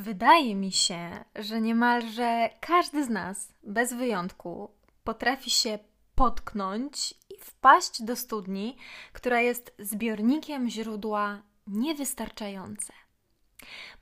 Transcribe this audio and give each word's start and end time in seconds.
Wydaje 0.00 0.54
mi 0.54 0.72
się, 0.72 1.24
że 1.34 1.60
niemalże 1.60 2.50
każdy 2.60 3.04
z 3.04 3.08
nas, 3.08 3.52
bez 3.62 3.92
wyjątku, 3.92 4.70
potrafi 5.04 5.50
się 5.50 5.78
potknąć 6.14 7.14
i 7.30 7.38
wpaść 7.40 8.02
do 8.02 8.16
studni, 8.16 8.76
która 9.12 9.40
jest 9.40 9.74
zbiornikiem 9.78 10.70
źródła 10.70 11.42
niewystarczające. 11.66 12.92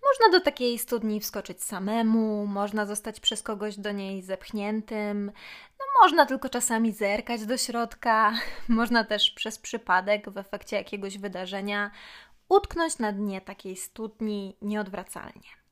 Można 0.03 0.39
do 0.39 0.45
takiej 0.45 0.79
studni 0.79 1.21
wskoczyć 1.21 1.63
samemu, 1.63 2.47
można 2.47 2.87
zostać 2.87 3.21
przez 3.21 3.43
kogoś 3.43 3.77
do 3.77 3.93
niej 3.93 4.23
zepchniętym, 4.23 5.33
no 5.79 5.85
można 6.03 6.27
tylko 6.27 6.49
czasami 6.49 6.93
zerkać 6.93 7.47
do 7.47 7.57
środka, 7.57 8.33
można 8.69 9.05
też 9.05 9.31
przez 9.31 9.59
przypadek 9.59 10.31
w 10.31 10.39
efekcie 10.39 10.77
jakiegoś 10.77 11.19
wydarzenia 11.19 11.91
utknąć 12.49 12.99
na 12.99 13.13
dnie 13.13 13.41
takiej 13.41 13.77
studni 13.77 14.57
nieodwracalnie. 14.63 15.66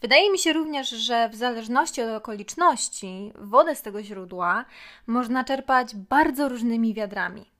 Wydaje 0.00 0.32
mi 0.32 0.38
się 0.38 0.52
również, 0.52 0.88
że 0.88 1.28
w 1.28 1.34
zależności 1.34 2.02
od 2.02 2.16
okoliczności 2.16 3.32
wodę 3.34 3.74
z 3.74 3.82
tego 3.82 4.02
źródła 4.02 4.64
można 5.06 5.44
czerpać 5.44 5.96
bardzo 5.96 6.48
różnymi 6.48 6.94
wiadrami. 6.94 7.58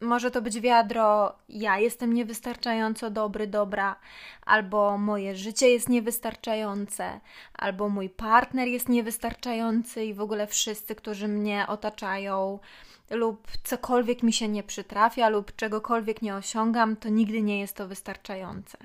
Może 0.00 0.30
to 0.30 0.42
być 0.42 0.60
wiadro, 0.60 1.36
ja 1.48 1.78
jestem 1.78 2.12
niewystarczająco 2.12 3.10
dobry, 3.10 3.46
dobra, 3.46 3.96
albo 4.46 4.98
moje 4.98 5.36
życie 5.36 5.68
jest 5.68 5.88
niewystarczające, 5.88 7.20
albo 7.54 7.88
mój 7.88 8.10
partner 8.10 8.68
jest 8.68 8.88
niewystarczający 8.88 10.04
i 10.04 10.14
w 10.14 10.20
ogóle 10.20 10.46
wszyscy, 10.46 10.94
którzy 10.94 11.28
mnie 11.28 11.66
otaczają, 11.66 12.58
lub 13.10 13.46
cokolwiek 13.64 14.22
mi 14.22 14.32
się 14.32 14.48
nie 14.48 14.62
przytrafia, 14.62 15.28
lub 15.28 15.56
czegokolwiek 15.56 16.22
nie 16.22 16.34
osiągam, 16.34 16.96
to 16.96 17.08
nigdy 17.08 17.42
nie 17.42 17.60
jest 17.60 17.76
to 17.76 17.88
wystarczające. 17.88 18.78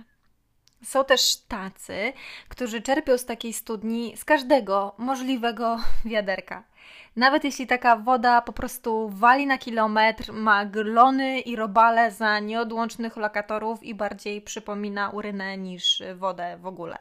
Są 0.83 1.05
też 1.05 1.35
tacy, 1.35 2.13
którzy 2.49 2.81
czerpią 2.81 3.17
z 3.17 3.25
takiej 3.25 3.53
studni 3.53 4.17
z 4.17 4.25
każdego 4.25 4.95
możliwego 4.97 5.77
wiaderka. 6.05 6.63
Nawet 7.15 7.43
jeśli 7.43 7.67
taka 7.67 7.95
woda 7.95 8.41
po 8.41 8.53
prostu 8.53 9.09
wali 9.09 9.47
na 9.47 9.57
kilometr, 9.57 10.33
ma 10.33 10.65
glony 10.65 11.39
i 11.39 11.55
robale 11.55 12.11
za 12.11 12.39
nieodłącznych 12.39 13.17
lokatorów 13.17 13.83
i 13.83 13.95
bardziej 13.95 14.41
przypomina 14.41 15.09
urynę 15.09 15.57
niż 15.57 16.03
wodę 16.15 16.57
w 16.57 16.65
ogóle. 16.65 16.97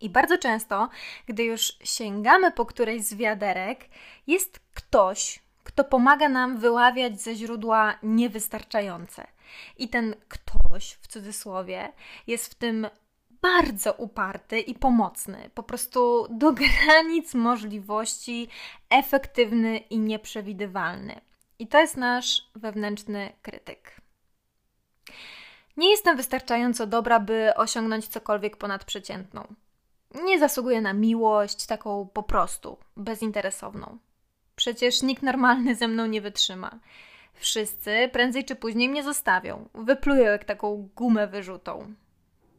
I 0.00 0.10
bardzo 0.10 0.38
często, 0.38 0.88
gdy 1.26 1.44
już 1.44 1.72
sięgamy 1.84 2.50
po 2.50 2.66
którejś 2.66 3.02
z 3.02 3.14
wiaderek, 3.14 3.88
jest 4.26 4.60
ktoś, 4.74 5.42
kto 5.64 5.84
pomaga 5.84 6.28
nam 6.28 6.58
wyławiać 6.58 7.20
ze 7.20 7.34
źródła 7.34 7.98
niewystarczające. 8.02 9.26
I 9.78 9.88
ten 9.88 10.14
ktoś, 10.28 10.92
w 10.92 11.06
cudzysłowie, 11.06 11.92
jest 12.26 12.52
w 12.52 12.54
tym 12.54 12.86
bardzo 13.42 13.92
uparty 13.92 14.60
i 14.60 14.74
pomocny, 14.74 15.50
po 15.54 15.62
prostu 15.62 16.26
do 16.30 16.52
granic 16.52 17.34
możliwości, 17.34 18.48
efektywny 18.90 19.76
i 19.78 19.98
nieprzewidywalny. 19.98 21.20
I 21.58 21.66
to 21.66 21.78
jest 21.78 21.96
nasz 21.96 22.50
wewnętrzny 22.54 23.32
krytyk. 23.42 24.00
Nie 25.76 25.90
jestem 25.90 26.16
wystarczająco 26.16 26.86
dobra, 26.86 27.20
by 27.20 27.52
osiągnąć 27.56 28.08
cokolwiek 28.08 28.56
ponadprzeciętną. 28.56 29.54
Nie 30.24 30.38
zasługuję 30.38 30.80
na 30.80 30.92
miłość, 30.92 31.66
taką 31.66 32.08
po 32.12 32.22
prostu, 32.22 32.78
bezinteresowną. 32.96 33.98
Przecież 34.56 35.02
nikt 35.02 35.22
normalny 35.22 35.74
ze 35.74 35.88
mną 35.88 36.06
nie 36.06 36.20
wytrzyma. 36.20 36.78
Wszyscy 37.34 38.10
prędzej 38.12 38.44
czy 38.44 38.56
później 38.56 38.88
mnie 38.88 39.02
zostawią. 39.02 39.68
Wyplują 39.74 40.22
jak 40.22 40.44
taką 40.44 40.88
gumę 40.96 41.26
wyrzutą. 41.26 41.94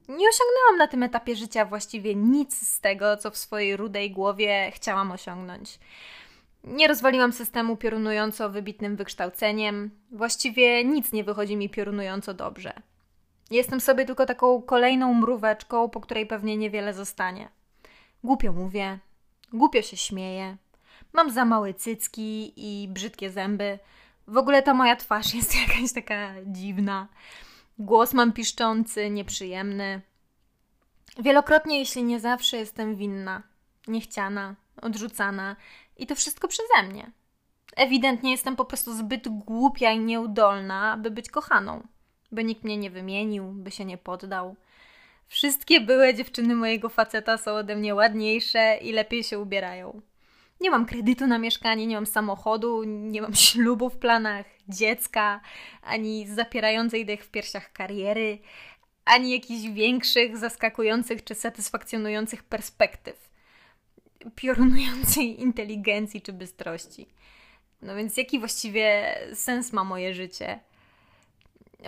Nie 0.08 0.30
osiągnęłam 0.30 0.78
na 0.78 0.88
tym 0.88 1.04
etapie 1.04 1.36
życia 1.36 1.66
właściwie 1.66 2.16
nic 2.16 2.68
z 2.68 2.80
tego, 2.80 3.18
co 3.18 3.32
w 3.32 3.38
swojej 3.38 3.78
rudej 3.78 4.12
głowie 4.12 4.72
chciałam 4.74 5.12
osiągnąć. 5.12 5.80
Nie 6.64 6.88
rozwaliłam 6.88 7.34
systemu 7.34 7.78
piorunująco 7.78 8.50
wybitnym 8.50 8.96
wykształceniem. 8.96 9.92
Właściwie 10.12 10.86
nic 10.86 11.12
nie 11.12 11.24
wychodzi 11.24 11.56
mi 11.58 11.70
piorunująco 11.70 12.34
dobrze. 12.34 12.74
Jestem 13.52 13.82
sobie 13.82 14.06
tylko 14.06 14.26
taką 14.26 14.62
kolejną 14.62 15.14
mróweczką, 15.14 15.90
po 15.90 16.02
której 16.02 16.26
pewnie 16.26 16.58
niewiele 16.58 16.94
zostanie. 16.94 17.50
Głupio 18.24 18.54
mówię, 18.54 19.00
głupio 19.54 19.82
się 19.82 19.98
śmieję. 19.98 20.58
Mam 21.14 21.32
za 21.32 21.46
małe 21.46 21.74
cycki 21.74 22.54
i 22.58 22.88
brzydkie 22.88 23.30
zęby. 23.30 23.80
W 24.28 24.38
ogóle 24.38 24.64
ta 24.64 24.74
moja 24.74 24.96
twarz 24.96 25.34
jest 25.34 25.56
jakaś 25.68 25.94
taka 25.94 26.34
dziwna. 26.46 27.08
Głos 27.80 28.14
mam 28.14 28.34
piszczący, 28.34 29.10
nieprzyjemny. 29.10 30.02
Wielokrotnie, 31.20 31.80
jeśli 31.80 32.04
nie 32.04 32.20
zawsze, 32.20 32.58
jestem 32.58 32.96
winna, 32.96 33.44
niechciana, 33.88 34.56
odrzucana 34.82 35.56
i 35.98 36.08
to 36.08 36.16
wszystko 36.16 36.48
przeze 36.48 36.84
mnie. 36.90 37.12
Ewidentnie 37.76 38.32
jestem 38.32 38.56
po 38.56 38.66
prostu 38.66 38.94
zbyt 38.94 39.28
głupia 39.28 39.92
i 39.92 40.00
nieudolna, 40.00 40.98
by 40.98 41.12
być 41.12 41.30
kochaną, 41.30 41.88
by 42.32 42.44
nikt 42.44 42.64
mnie 42.64 42.78
nie 42.78 42.90
wymienił, 42.92 43.52
by 43.52 43.72
się 43.72 43.86
nie 43.86 43.98
poddał. 43.98 44.56
Wszystkie 45.28 45.82
były 45.82 46.14
dziewczyny 46.14 46.56
mojego 46.56 46.90
faceta 46.90 47.38
są 47.38 47.52
ode 47.52 47.76
mnie 47.76 47.96
ładniejsze 47.96 48.78
i 48.78 48.92
lepiej 48.92 49.24
się 49.24 49.40
ubierają. 49.40 50.02
Nie 50.64 50.72
mam 50.72 50.86
kredytu 50.86 51.28
na 51.28 51.38
mieszkanie, 51.38 51.88
nie 51.88 51.96
mam 51.96 52.06
samochodu, 52.06 52.84
nie 52.84 53.22
mam 53.22 53.34
ślubu 53.46 53.90
w 53.90 53.98
planach, 53.98 54.46
dziecka, 54.70 55.42
ani 55.82 56.28
zapierającej 56.28 57.06
dech 57.06 57.26
w 57.26 57.30
piersiach 57.30 57.74
kariery, 57.74 58.40
ani 59.06 59.32
jakichś 59.32 59.70
większych, 59.70 60.38
zaskakujących 60.38 61.24
czy 61.24 61.36
satysfakcjonujących 61.36 62.44
perspektyw, 62.44 63.30
piorunującej 64.36 65.40
inteligencji 65.48 66.22
czy 66.22 66.34
bystrości. 66.34 67.08
No 67.82 67.96
więc 67.96 68.18
jaki 68.18 68.40
właściwie 68.40 69.18
sens 69.34 69.74
ma 69.74 69.84
moje 69.84 70.14
życie? 70.14 70.60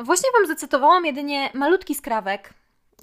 Właśnie 0.03 0.29
Wam 0.33 0.47
zacytowałam 0.47 1.05
jedynie 1.05 1.49
malutki 1.53 1.95
skrawek 1.95 2.53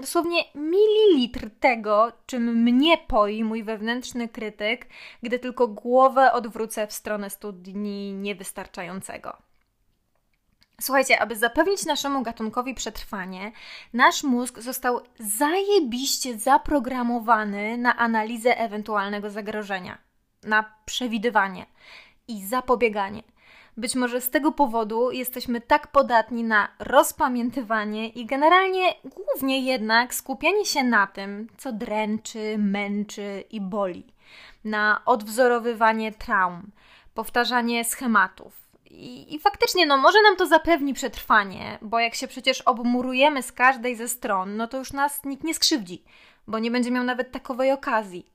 dosłownie 0.00 0.44
mililitr 0.54 1.50
tego, 1.60 2.12
czym 2.26 2.62
mnie 2.62 2.98
poi 2.98 3.44
mój 3.44 3.64
wewnętrzny 3.64 4.28
krytyk, 4.28 4.86
gdy 5.22 5.38
tylko 5.38 5.68
głowę 5.68 6.32
odwrócę 6.32 6.86
w 6.86 6.92
stronę 6.92 7.30
studni 7.30 8.12
niewystarczającego. 8.12 9.36
Słuchajcie, 10.80 11.20
aby 11.20 11.36
zapewnić 11.36 11.84
naszemu 11.86 12.22
gatunkowi 12.22 12.74
przetrwanie, 12.74 13.52
nasz 13.92 14.22
mózg 14.22 14.58
został 14.58 15.00
zajebiście 15.18 16.38
zaprogramowany 16.38 17.78
na 17.78 17.96
analizę 17.96 18.58
ewentualnego 18.58 19.30
zagrożenia, 19.30 19.98
na 20.42 20.74
przewidywanie 20.84 21.66
i 22.28 22.46
zapobieganie. 22.46 23.22
Być 23.76 23.94
może 23.94 24.20
z 24.20 24.30
tego 24.30 24.52
powodu 24.52 25.10
jesteśmy 25.10 25.60
tak 25.60 25.86
podatni 25.86 26.44
na 26.44 26.68
rozpamiętywanie 26.78 28.08
i 28.08 28.26
generalnie 28.26 28.94
głównie 29.04 29.60
jednak 29.60 30.14
skupianie 30.14 30.64
się 30.64 30.84
na 30.84 31.06
tym, 31.06 31.48
co 31.56 31.72
dręczy, 31.72 32.56
męczy 32.58 33.44
i 33.50 33.60
boli, 33.60 34.06
na 34.64 35.02
odwzorowywanie 35.06 36.12
traum, 36.12 36.70
powtarzanie 37.14 37.84
schematów. 37.84 38.62
I, 38.90 39.34
I, 39.34 39.38
faktycznie, 39.38 39.86
no 39.86 39.96
może 39.96 40.22
nam 40.22 40.36
to 40.36 40.46
zapewni 40.46 40.94
przetrwanie, 40.94 41.78
bo 41.82 41.98
jak 41.98 42.14
się 42.14 42.28
przecież 42.28 42.60
obmurujemy 42.60 43.42
z 43.42 43.52
każdej 43.52 43.96
ze 43.96 44.08
stron, 44.08 44.56
no 44.56 44.68
to 44.68 44.78
już 44.78 44.92
nas 44.92 45.24
nikt 45.24 45.44
nie 45.44 45.54
skrzywdzi, 45.54 46.02
bo 46.46 46.58
nie 46.58 46.70
będzie 46.70 46.90
miał 46.90 47.04
nawet 47.04 47.32
takowej 47.32 47.72
okazji. 47.72 48.31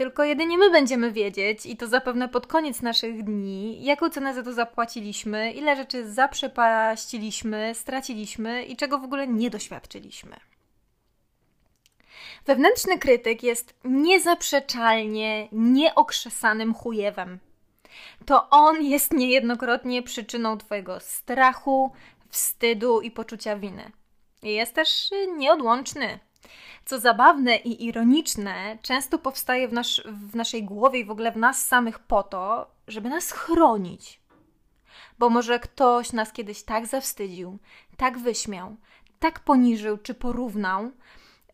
Tylko 0.00 0.24
jedynie 0.24 0.58
my 0.58 0.70
będziemy 0.70 1.12
wiedzieć, 1.12 1.66
i 1.66 1.76
to 1.76 1.86
zapewne 1.86 2.28
pod 2.28 2.46
koniec 2.46 2.82
naszych 2.82 3.24
dni, 3.24 3.84
jaką 3.84 4.10
cenę 4.10 4.34
za 4.34 4.42
to 4.42 4.52
zapłaciliśmy, 4.52 5.52
ile 5.52 5.76
rzeczy 5.76 6.12
zaprzepaściliśmy, 6.12 7.74
straciliśmy 7.74 8.64
i 8.64 8.76
czego 8.76 8.98
w 8.98 9.04
ogóle 9.04 9.26
nie 9.26 9.50
doświadczyliśmy. 9.50 10.36
Wewnętrzny 12.46 12.98
krytyk 12.98 13.42
jest 13.42 13.74
niezaprzeczalnie 13.84 15.48
nieokrzesanym 15.52 16.74
chujewem. 16.74 17.38
To 18.26 18.50
on 18.50 18.82
jest 18.82 19.12
niejednokrotnie 19.12 20.02
przyczyną 20.02 20.58
Twojego 20.58 21.00
strachu, 21.00 21.92
wstydu 22.28 23.00
i 23.00 23.10
poczucia 23.10 23.56
winy. 23.56 23.90
Jest 24.42 24.74
też 24.74 25.10
nieodłączny 25.36 26.18
co 26.84 26.98
zabawne 26.98 27.56
i 27.56 27.84
ironiczne, 27.84 28.78
często 28.82 29.18
powstaje 29.18 29.68
w, 29.68 29.72
nasz, 29.72 30.02
w 30.06 30.34
naszej 30.36 30.64
głowie 30.64 31.00
i 31.00 31.04
w 31.04 31.10
ogóle 31.10 31.32
w 31.32 31.36
nas 31.36 31.66
samych 31.66 31.98
po 31.98 32.22
to, 32.22 32.70
żeby 32.88 33.08
nas 33.08 33.32
chronić. 33.32 34.20
Bo 35.18 35.30
może 35.30 35.58
ktoś 35.58 36.12
nas 36.12 36.32
kiedyś 36.32 36.62
tak 36.62 36.86
zawstydził, 36.86 37.58
tak 37.96 38.18
wyśmiał, 38.18 38.76
tak 39.18 39.40
poniżył 39.40 39.98
czy 39.98 40.14
porównał, 40.14 40.90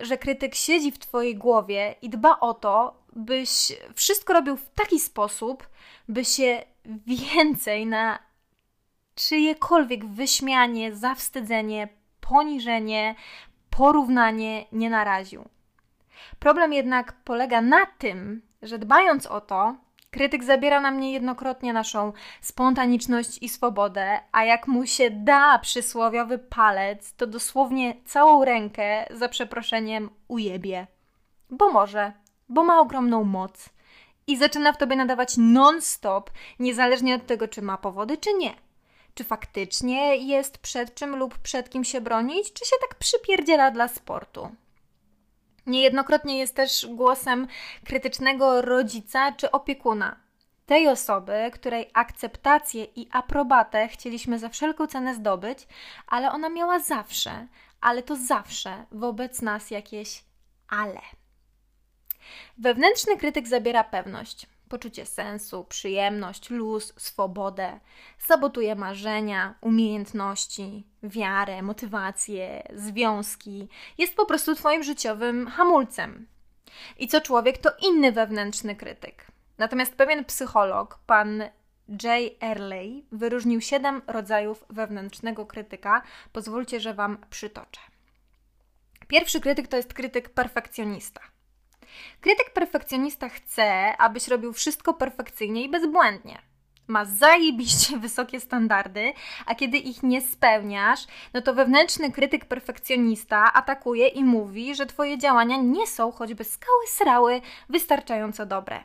że 0.01 0.19
krytyk 0.19 0.55
siedzi 0.55 0.93
w 0.93 0.99
Twojej 0.99 1.37
głowie 1.37 1.95
i 2.03 2.11
dba 2.11 2.41
o 2.41 2.55
to, 2.55 3.03
byś 3.17 3.73
wszystko 3.95 4.33
robił 4.33 4.57
w 4.57 4.69
taki 4.69 5.01
sposób, 5.01 5.69
by 6.09 6.25
się 6.25 6.63
więcej 7.07 7.87
na 7.87 8.19
czyjekolwiek 9.15 10.07
wyśmianie, 10.07 10.95
zawstydzenie, 10.95 11.89
poniżenie, 12.21 13.15
porównanie 13.77 14.65
nie 14.73 14.91
naraził. 14.91 15.45
Problem 16.39 16.73
jednak 16.73 17.13
polega 17.25 17.61
na 17.61 17.87
tym, 17.87 18.43
że 18.63 18.79
dbając 18.79 19.27
o 19.27 19.41
to, 19.41 19.77
krytyk 20.11 20.45
zabiera 20.45 20.81
nam 20.81 21.01
niejednokrotnie 21.01 21.73
naszą 21.73 22.13
spontaniczność 22.41 23.39
i 23.43 23.49
swobodę, 23.49 24.21
a 24.33 24.45
jak 24.45 24.69
mu 24.69 24.87
się 24.87 25.11
da 25.11 25.59
przysłowiowy 25.59 26.39
palec, 26.39 27.15
to 27.15 27.27
dosłownie 27.27 27.95
całą 28.05 28.45
rękę 28.45 29.07
za 29.11 29.29
przeproszeniem 29.29 30.11
ujebie. 30.29 30.87
Bo 31.51 31.73
może, 31.73 32.13
bo 32.49 32.65
ma 32.65 32.81
ogromną 32.81 33.25
moc 33.25 33.69
i 34.27 34.37
zaczyna 34.37 34.73
w 34.73 34.79
tobie 34.79 34.97
nadawać 34.97 35.35
non-stop, 35.39 36.31
niezależnie 36.59 37.15
od 37.15 37.27
tego, 37.27 37.49
czy 37.49 37.63
ma 37.63 37.79
powody, 37.79 38.17
czy 38.17 38.35
nie. 38.35 38.66
Czy 39.17 39.25
faktycznie 39.25 40.17
jest 40.17 40.59
przed 40.59 40.95
czym 40.95 41.17
lub 41.17 41.39
przed 41.39 41.71
kim 41.71 41.85
się 41.85 42.01
bronić, 42.01 42.53
czy 42.53 42.65
się 42.65 42.77
tak 42.81 42.99
przypierdziela 42.99 43.71
dla 43.71 43.89
sportu. 43.89 44.57
Niejednokrotnie 45.67 46.39
jest 46.39 46.55
też 46.55 46.87
głosem 46.87 47.49
krytycznego 47.85 48.63
rodzica 48.63 49.33
czy 49.33 49.51
opiekuna. 49.51 50.17
Tej 50.67 50.89
osoby, 50.89 51.51
której 51.53 51.91
akceptację 51.95 52.85
i 52.85 53.09
aprobatę 53.13 53.89
chcieliśmy 53.89 54.39
za 54.39 54.49
wszelką 54.49 54.87
cenę 54.87 55.15
zdobyć, 55.15 55.59
ale 56.07 56.33
ona 56.33 56.49
miała 56.49 56.79
zawsze, 56.79 57.47
ale 57.81 58.03
to 58.03 58.17
zawsze 58.17 58.85
wobec 58.93 59.43
nas 59.43 59.71
jakieś 59.71 60.25
ale. 60.69 61.01
Wewnętrzny 62.59 63.17
krytyk 63.17 63.49
zabiera 63.49 63.85
pewność, 63.85 64.47
poczucie 64.69 65.07
sensu, 65.07 65.65
przyjemność, 65.65 66.51
luz, 66.51 66.93
swobodę, 66.97 67.81
sabotuje 68.19 68.75
marzenia, 68.75 69.55
umiejętności, 69.61 70.87
wiarę, 71.03 71.63
motywację, 71.63 72.63
związki, 72.75 73.69
jest 73.99 74.17
po 74.17 74.27
prostu 74.27 74.55
Twoim 74.55 74.83
życiowym 74.83 75.47
hamulcem. 75.47 76.27
I 76.99 77.09
co 77.09 77.21
człowiek, 77.21 77.59
to 77.59 77.71
inny 77.89 78.13
wewnętrzny 78.13 78.77
krytyk. 78.77 79.27
Natomiast 79.59 79.95
pewien 79.95 80.25
psycholog, 80.25 80.99
pan 81.07 81.43
J. 81.89 82.33
Earley, 82.41 83.07
wyróżnił 83.13 83.61
siedem 83.61 84.03
rodzajów 84.07 84.65
wewnętrznego 84.71 85.47
krytyka. 85.47 86.03
Pozwólcie, 86.33 86.81
że 86.81 86.95
Wam 86.95 87.19
przytoczę. 87.31 87.81
Pierwszy 89.09 89.41
krytyk 89.41 89.69
to 89.69 89.77
jest 89.77 89.95
krytyk 89.95 90.29
perfekcjonista. 90.29 91.21
Krytyk 92.21 92.51
perfekcjonista 92.51 93.29
chce, 93.29 93.97
abyś 93.99 94.29
robił 94.29 94.53
wszystko 94.53 94.95
perfekcyjnie 94.95 95.63
i 95.63 95.69
bezbłędnie. 95.69 96.39
Ma 96.87 97.05
zajebiście 97.05 97.99
wysokie 98.07 98.41
standardy, 98.41 99.13
a 99.47 99.55
kiedy 99.55 99.79
ich 99.79 100.03
nie 100.03 100.21
spełniasz, 100.21 101.07
no 101.35 101.43
to 101.43 101.55
wewnętrzny 101.55 102.13
krytyk 102.13 102.45
perfekcjonista 102.45 103.53
atakuje 103.53 104.09
i 104.09 104.25
mówi, 104.25 104.75
że 104.75 104.87
twoje 104.87 105.19
działania 105.19 105.57
nie 105.57 105.87
są, 105.87 106.13
choćby 106.13 106.45
skały 106.45 106.87
srały, 106.87 107.41
wystarczająco 107.69 108.47
dobre. 108.47 108.81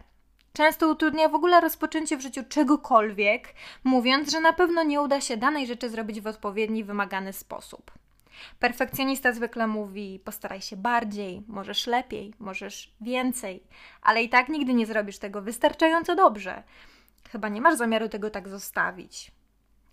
Często 0.53 0.87
utrudnia 0.89 1.29
w 1.29 1.35
ogóle 1.35 1.61
rozpoczęcie 1.61 2.17
w 2.17 2.21
życiu 2.21 2.43
czegokolwiek, 2.49 3.53
mówiąc, 3.83 4.31
że 4.31 4.39
na 4.39 4.53
pewno 4.53 4.83
nie 4.83 5.01
uda 5.01 5.21
się 5.21 5.37
danej 5.37 5.67
rzeczy 5.67 5.89
zrobić 5.89 6.21
w 6.21 6.27
odpowiedni, 6.27 6.83
wymagany 6.83 7.33
sposób. 7.33 7.91
Perfekcjonista 8.59 9.33
zwykle 9.33 9.67
mówi: 9.67 10.21
postaraj 10.25 10.61
się 10.61 10.77
bardziej, 10.77 11.43
możesz 11.47 11.87
lepiej, 11.87 12.33
możesz 12.39 12.95
więcej, 13.01 13.63
ale 14.01 14.23
i 14.23 14.29
tak 14.29 14.49
nigdy 14.49 14.73
nie 14.73 14.85
zrobisz 14.85 15.17
tego 15.17 15.41
wystarczająco 15.41 16.15
dobrze. 16.15 16.63
Chyba 17.29 17.49
nie 17.49 17.61
masz 17.61 17.77
zamiaru 17.77 18.09
tego 18.09 18.29
tak 18.29 18.49
zostawić. 18.49 19.31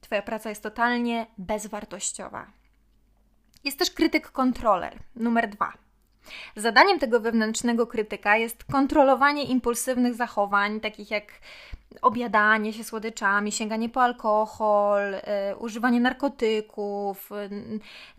Twoja 0.01 0.23
praca 0.23 0.49
jest 0.49 0.63
totalnie 0.63 1.27
bezwartościowa. 1.39 2.47
Jest 3.65 3.79
też 3.79 3.91
krytyk 3.91 4.31
kontroler, 4.31 4.99
numer 5.17 5.49
dwa. 5.49 5.88
Zadaniem 6.57 6.99
tego 6.99 7.21
wewnętrznego 7.21 7.87
krytyka 7.87 8.37
jest 8.37 8.65
kontrolowanie 8.65 9.45
impulsywnych 9.45 10.15
zachowań, 10.15 10.81
takich 10.81 11.11
jak 11.11 11.25
obiadanie 12.03 12.73
się 12.73 12.85
słodyczami, 12.85 13.53
sięganie 13.53 13.89
po 13.89 14.03
alkohol, 14.03 15.15
y, 15.15 15.21
używanie 15.59 16.01
narkotyków, 16.01 17.33
y, 17.33 17.35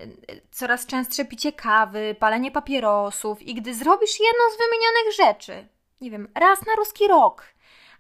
y, 0.04 0.42
coraz 0.52 0.86
częstsze 0.86 1.26
picie 1.26 1.54
kawy, 1.54 2.16
palenie 2.20 2.52
papierosów. 2.52 3.42
I 3.42 3.56
gdy 3.56 3.74
zrobisz 3.74 4.20
jedną 4.20 4.44
z 4.56 4.58
wymienionych 4.58 5.14
rzeczy, 5.18 5.68
nie 6.02 6.12
wiem, 6.12 6.28
raz 6.36 6.66
na 6.66 6.76
ruski 6.78 7.08
rok, 7.08 7.44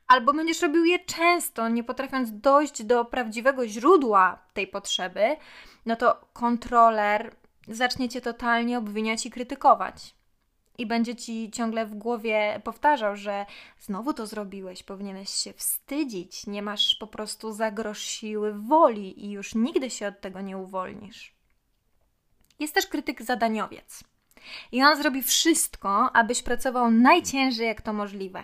albo 0.07 0.33
będziesz 0.33 0.61
robił 0.61 0.85
je 0.85 0.99
często, 0.99 1.69
nie 1.69 1.83
potrafiąc 1.83 2.29
dojść 2.31 2.83
do 2.83 3.05
prawdziwego 3.05 3.67
źródła 3.67 4.39
tej 4.53 4.67
potrzeby, 4.67 5.37
no 5.85 5.95
to 5.95 6.21
kontroler 6.33 7.31
zacznie 7.69 8.09
cię 8.09 8.21
totalnie 8.21 8.77
obwiniać 8.77 9.25
i 9.25 9.31
krytykować. 9.31 10.15
I 10.77 10.85
będzie 10.85 11.15
ci 11.15 11.51
ciągle 11.51 11.85
w 11.85 11.95
głowie 11.95 12.61
powtarzał, 12.63 13.15
że 13.15 13.45
znowu 13.79 14.13
to 14.13 14.27
zrobiłeś, 14.27 14.83
powinieneś 14.83 15.29
się 15.29 15.53
wstydzić, 15.53 16.47
nie 16.47 16.61
masz 16.61 16.95
po 16.95 17.07
prostu 17.07 17.53
za 17.53 17.71
grosz 17.71 18.01
siły 18.01 18.53
woli 18.53 19.25
i 19.25 19.31
już 19.31 19.55
nigdy 19.55 19.89
się 19.89 20.07
od 20.07 20.21
tego 20.21 20.41
nie 20.41 20.57
uwolnisz. 20.57 21.35
Jest 22.59 22.73
też 22.73 22.87
krytyk 22.87 23.21
zadaniowiec. 23.21 24.03
I 24.71 24.83
on 24.83 24.97
zrobi 24.97 25.21
wszystko, 25.21 26.15
abyś 26.15 26.43
pracował 26.43 26.91
najciężej 26.91 27.67
jak 27.67 27.81
to 27.81 27.93
możliwe. 27.93 28.43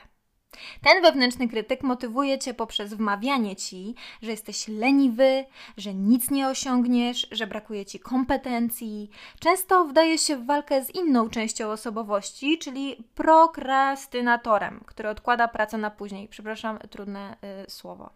Ten 0.81 1.01
wewnętrzny 1.01 1.47
krytyk 1.47 1.83
motywuje 1.83 2.39
cię 2.39 2.53
poprzez 2.53 2.93
wmawianie 2.93 3.55
ci, 3.55 3.95
że 4.21 4.31
jesteś 4.31 4.67
leniwy, 4.67 5.45
że 5.77 5.93
nic 5.93 6.31
nie 6.31 6.47
osiągniesz, 6.47 7.27
że 7.31 7.47
brakuje 7.47 7.85
ci 7.85 7.99
kompetencji. 7.99 9.09
Często 9.39 9.85
wdaje 9.85 10.17
się 10.17 10.37
w 10.37 10.45
walkę 10.45 10.85
z 10.85 10.95
inną 10.95 11.29
częścią 11.29 11.71
osobowości, 11.71 12.57
czyli 12.57 13.03
prokrastynatorem, 13.15 14.83
który 14.85 15.09
odkłada 15.09 15.47
pracę 15.47 15.77
na 15.77 15.91
później. 15.91 16.27
Przepraszam, 16.27 16.79
trudne 16.89 17.37
y, 17.65 17.69
słowo. 17.71 18.09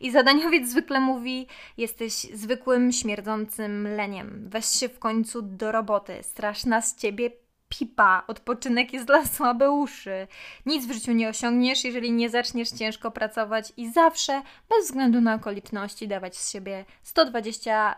I 0.00 0.10
zadaniowiec 0.10 0.68
zwykle 0.68 1.00
mówi: 1.00 1.46
Jesteś 1.76 2.12
zwykłym, 2.12 2.92
śmierdzącym 2.92 3.88
leniem. 3.96 4.44
Weź 4.48 4.66
się 4.66 4.88
w 4.88 4.98
końcu 4.98 5.42
do 5.42 5.72
roboty. 5.72 6.18
Straszna 6.22 6.80
z 6.80 6.96
ciebie 6.96 7.30
pipa, 7.70 8.24
odpoczynek 8.26 8.92
jest 8.92 9.06
dla 9.06 9.26
słabeuszy. 9.26 10.26
Nic 10.66 10.86
w 10.86 10.92
życiu 10.92 11.12
nie 11.12 11.28
osiągniesz, 11.28 11.84
jeżeli 11.84 12.12
nie 12.12 12.30
zaczniesz 12.30 12.70
ciężko 12.70 13.10
pracować 13.10 13.72
i 13.76 13.92
zawsze, 13.92 14.42
bez 14.68 14.86
względu 14.86 15.20
na 15.20 15.34
okoliczności, 15.34 16.08
dawać 16.08 16.36
z 16.36 16.50
siebie 16.50 16.84
120%. 17.04 17.94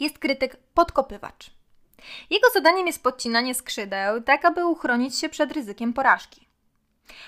Jest 0.00 0.18
krytyk 0.18 0.56
podkopywacz. 0.74 1.50
Jego 2.30 2.48
zadaniem 2.54 2.86
jest 2.86 3.02
podcinanie 3.02 3.54
skrzydeł, 3.54 4.22
tak 4.22 4.44
aby 4.44 4.66
uchronić 4.66 5.18
się 5.18 5.28
przed 5.28 5.52
ryzykiem 5.52 5.92
porażki. 5.92 6.43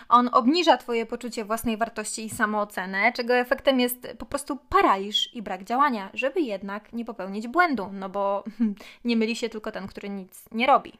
On 0.09 0.31
obniża 0.33 0.77
Twoje 0.77 1.07
poczucie 1.07 1.45
własnej 1.45 1.77
wartości 1.77 2.25
i 2.25 2.31
samoocenę, 2.31 3.13
czego 3.13 3.35
efektem 3.35 3.81
jest 3.81 4.09
po 4.19 4.27
prostu 4.27 4.57
paraliż 4.69 5.35
i 5.35 5.43
brak 5.43 5.65
działania, 5.65 6.11
żeby 6.15 6.41
jednak 6.41 6.93
nie 6.93 7.05
popełnić 7.05 7.49
błędu, 7.49 7.89
no 7.93 8.09
bo 8.09 8.45
nie 9.05 9.17
myli 9.17 9.37
się 9.37 9.49
tylko 9.49 9.73
ten, 9.73 9.87
który 9.87 10.09
nic 10.09 10.45
nie 10.53 10.67
robi. 10.67 10.93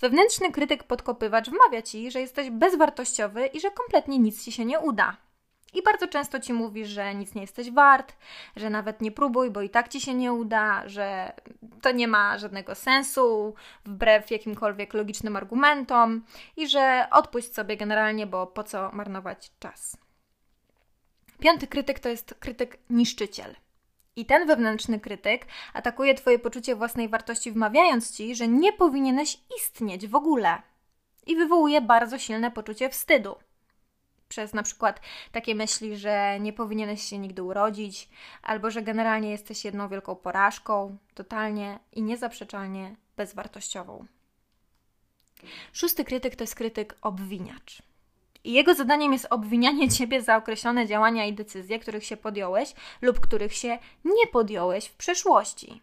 Wewnętrzny 0.00 0.52
krytyk 0.52 0.84
podkopywacz 0.84 1.50
wmawia 1.50 1.82
Ci, 1.82 2.10
że 2.10 2.20
jesteś 2.20 2.50
bezwartościowy 2.50 3.46
i 3.46 3.60
że 3.60 3.70
kompletnie 3.70 4.18
nic 4.18 4.44
Ci 4.44 4.52
się 4.52 4.64
nie 4.64 4.80
uda. 4.80 5.16
I 5.74 5.82
bardzo 5.82 6.08
często 6.08 6.40
ci 6.40 6.52
mówi, 6.52 6.86
że 6.86 7.14
nic 7.14 7.34
nie 7.34 7.40
jesteś 7.40 7.70
wart, 7.70 8.16
że 8.56 8.70
nawet 8.70 9.00
nie 9.00 9.12
próbuj, 9.12 9.50
bo 9.50 9.62
i 9.62 9.70
tak 9.70 9.88
ci 9.88 10.00
się 10.00 10.14
nie 10.14 10.32
uda, 10.32 10.88
że 10.88 11.32
to 11.82 11.90
nie 11.90 12.08
ma 12.08 12.38
żadnego 12.38 12.74
sensu, 12.74 13.54
wbrew 13.84 14.30
jakimkolwiek 14.30 14.94
logicznym 14.94 15.36
argumentom 15.36 16.24
i 16.56 16.68
że 16.68 17.06
odpuść 17.10 17.54
sobie 17.54 17.76
generalnie, 17.76 18.26
bo 18.26 18.46
po 18.46 18.64
co 18.64 18.90
marnować 18.92 19.50
czas. 19.58 19.96
Piąty 21.40 21.66
krytyk 21.66 21.98
to 21.98 22.08
jest 22.08 22.34
krytyk 22.40 22.78
niszczyciel. 22.90 23.54
I 24.16 24.26
ten 24.26 24.46
wewnętrzny 24.46 25.00
krytyk 25.00 25.46
atakuje 25.74 26.14
Twoje 26.14 26.38
poczucie 26.38 26.76
własnej 26.76 27.08
wartości, 27.08 27.52
wmawiając 27.52 28.16
Ci, 28.16 28.34
że 28.34 28.48
nie 28.48 28.72
powinieneś 28.72 29.38
istnieć 29.58 30.06
w 30.06 30.14
ogóle. 30.14 30.62
I 31.26 31.36
wywołuje 31.36 31.80
bardzo 31.80 32.18
silne 32.18 32.50
poczucie 32.50 32.88
wstydu 32.88 33.36
przez 34.28 34.54
na 34.54 34.62
przykład 34.62 35.00
takie 35.32 35.54
myśli, 35.54 35.96
że 35.96 36.40
nie 36.40 36.52
powinieneś 36.52 37.02
się 37.02 37.18
nigdy 37.18 37.42
urodzić, 37.42 38.08
albo 38.42 38.70
że 38.70 38.82
generalnie 38.82 39.30
jesteś 39.30 39.64
jedną 39.64 39.88
wielką 39.88 40.16
porażką, 40.16 40.98
totalnie 41.14 41.78
i 41.92 42.02
niezaprzeczalnie 42.02 42.96
bezwartościową. 43.16 44.06
Szósty 45.72 46.04
krytyk 46.04 46.36
to 46.36 46.44
jest 46.44 46.54
krytyk 46.54 46.96
obwiniacz. 47.02 47.82
I 48.44 48.52
jego 48.52 48.74
zadaniem 48.74 49.12
jest 49.12 49.26
obwinianie 49.30 49.88
ciebie 49.88 50.22
za 50.22 50.36
określone 50.36 50.86
działania 50.86 51.26
i 51.26 51.32
decyzje, 51.32 51.78
których 51.78 52.04
się 52.04 52.16
podjąłeś 52.16 52.74
lub 53.02 53.20
których 53.20 53.54
się 53.54 53.78
nie 54.04 54.26
podjąłeś 54.32 54.86
w 54.86 54.96
przeszłości. 54.96 55.82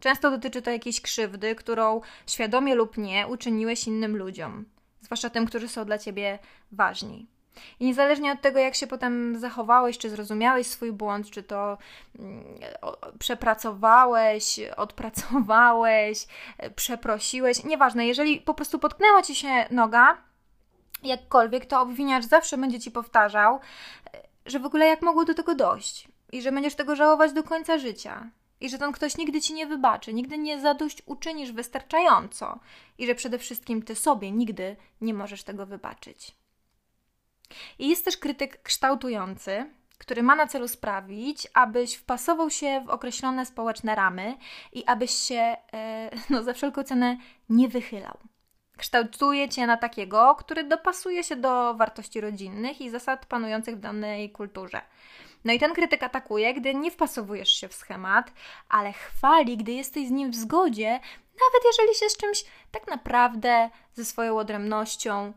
Często 0.00 0.30
dotyczy 0.30 0.62
to 0.62 0.70
jakiejś 0.70 1.00
krzywdy, 1.00 1.54
którą 1.54 2.00
świadomie 2.26 2.74
lub 2.74 2.96
nie 2.96 3.26
uczyniłeś 3.26 3.86
innym 3.86 4.16
ludziom, 4.16 4.64
zwłaszcza 5.00 5.30
tym, 5.30 5.46
którzy 5.46 5.68
są 5.68 5.84
dla 5.84 5.98
ciebie 5.98 6.38
ważni. 6.72 7.26
I 7.80 7.86
niezależnie 7.86 8.32
od 8.32 8.40
tego, 8.40 8.58
jak 8.58 8.74
się 8.74 8.86
potem 8.86 9.38
zachowałeś, 9.38 9.98
czy 9.98 10.10
zrozumiałeś 10.10 10.66
swój 10.66 10.92
błąd, 10.92 11.30
czy 11.30 11.42
to 11.42 11.78
mm, 12.18 12.44
przepracowałeś, 13.18 14.60
odpracowałeś, 14.76 16.26
przeprosiłeś, 16.76 17.64
nieważne, 17.64 18.06
jeżeli 18.06 18.40
po 18.40 18.54
prostu 18.54 18.78
potknęła 18.78 19.22
ci 19.22 19.34
się 19.34 19.48
noga, 19.70 20.16
jakkolwiek, 21.02 21.66
to 21.66 21.80
obwiniacz 21.80 22.24
zawsze 22.24 22.58
będzie 22.58 22.80
ci 22.80 22.90
powtarzał, 22.90 23.60
że 24.46 24.58
w 24.58 24.66
ogóle 24.66 24.86
jak 24.86 25.02
mogło 25.02 25.24
do 25.24 25.34
tego 25.34 25.54
dojść 25.54 26.08
i 26.32 26.42
że 26.42 26.52
będziesz 26.52 26.74
tego 26.74 26.96
żałować 26.96 27.32
do 27.32 27.42
końca 27.42 27.78
życia. 27.78 28.30
I 28.60 28.70
że 28.70 28.78
ten 28.78 28.92
ktoś 28.92 29.16
nigdy 29.16 29.40
ci 29.40 29.54
nie 29.54 29.66
wybaczy, 29.66 30.14
nigdy 30.14 30.38
nie 30.38 30.60
zadość 30.60 31.02
uczynisz 31.06 31.52
wystarczająco, 31.52 32.58
i 32.98 33.06
że 33.06 33.14
przede 33.14 33.38
wszystkim 33.38 33.82
ty 33.82 33.94
sobie 33.94 34.30
nigdy 34.30 34.76
nie 35.00 35.14
możesz 35.14 35.42
tego 35.42 35.66
wybaczyć. 35.66 36.34
I 37.78 37.88
jest 37.88 38.04
też 38.04 38.16
krytyk 38.16 38.62
kształtujący, 38.62 39.66
który 39.98 40.22
ma 40.22 40.36
na 40.36 40.46
celu 40.46 40.68
sprawić, 40.68 41.48
abyś 41.54 41.94
wpasował 41.94 42.50
się 42.50 42.84
w 42.86 42.90
określone 42.90 43.46
społeczne 43.46 43.94
ramy 43.94 44.36
i 44.72 44.84
abyś 44.86 45.10
się 45.10 45.56
e, 45.72 46.10
no, 46.30 46.42
za 46.42 46.52
wszelką 46.52 46.82
cenę 46.82 47.16
nie 47.48 47.68
wychylał. 47.68 48.18
Kształtuje 48.76 49.48
cię 49.48 49.66
na 49.66 49.76
takiego, 49.76 50.34
który 50.34 50.64
dopasuje 50.64 51.24
się 51.24 51.36
do 51.36 51.74
wartości 51.74 52.20
rodzinnych 52.20 52.80
i 52.80 52.90
zasad 52.90 53.26
panujących 53.26 53.76
w 53.76 53.80
danej 53.80 54.30
kulturze. 54.30 54.80
No 55.44 55.52
i 55.52 55.58
ten 55.58 55.74
krytyk 55.74 56.02
atakuje, 56.02 56.54
gdy 56.54 56.74
nie 56.74 56.90
wpasowujesz 56.90 57.52
się 57.52 57.68
w 57.68 57.74
schemat, 57.74 58.32
ale 58.68 58.92
chwali, 58.92 59.56
gdy 59.56 59.72
jesteś 59.72 60.08
z 60.08 60.10
nim 60.10 60.30
w 60.30 60.34
zgodzie, 60.34 60.90
nawet 61.32 61.64
jeżeli 61.64 61.94
się 61.94 62.08
z 62.08 62.16
czymś 62.16 62.44
tak 62.70 62.86
naprawdę 62.86 63.70
ze 63.94 64.04
swoją 64.04 64.38
odrębnością 64.38 65.32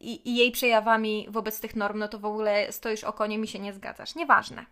i, 0.00 0.30
i 0.30 0.36
jej 0.36 0.52
przejawami 0.52 1.26
wobec 1.30 1.60
tych 1.60 1.76
norm, 1.76 1.98
no 1.98 2.08
to 2.08 2.18
w 2.18 2.24
ogóle 2.24 2.72
stoisz 2.72 3.04
o 3.04 3.12
konie 3.12 3.38
i 3.38 3.46
się 3.46 3.58
nie 3.58 3.72
zgadzasz. 3.72 4.14
Nieważne. 4.14 4.66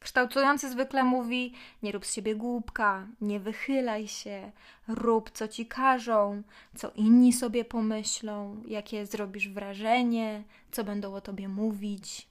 Kształtujący 0.00 0.70
zwykle 0.70 1.04
mówi: 1.04 1.54
nie 1.82 1.92
rób 1.92 2.06
z 2.06 2.14
siebie 2.14 2.34
głupka, 2.34 3.06
nie 3.20 3.40
wychylaj 3.40 4.08
się, 4.08 4.52
rób 4.88 5.30
co 5.30 5.48
ci 5.48 5.66
każą, 5.66 6.42
co 6.76 6.90
inni 6.94 7.32
sobie 7.32 7.64
pomyślą, 7.64 8.62
jakie 8.66 9.06
zrobisz 9.06 9.48
wrażenie, 9.48 10.44
co 10.72 10.84
będą 10.84 11.14
o 11.14 11.20
tobie 11.20 11.48
mówić. 11.48 12.28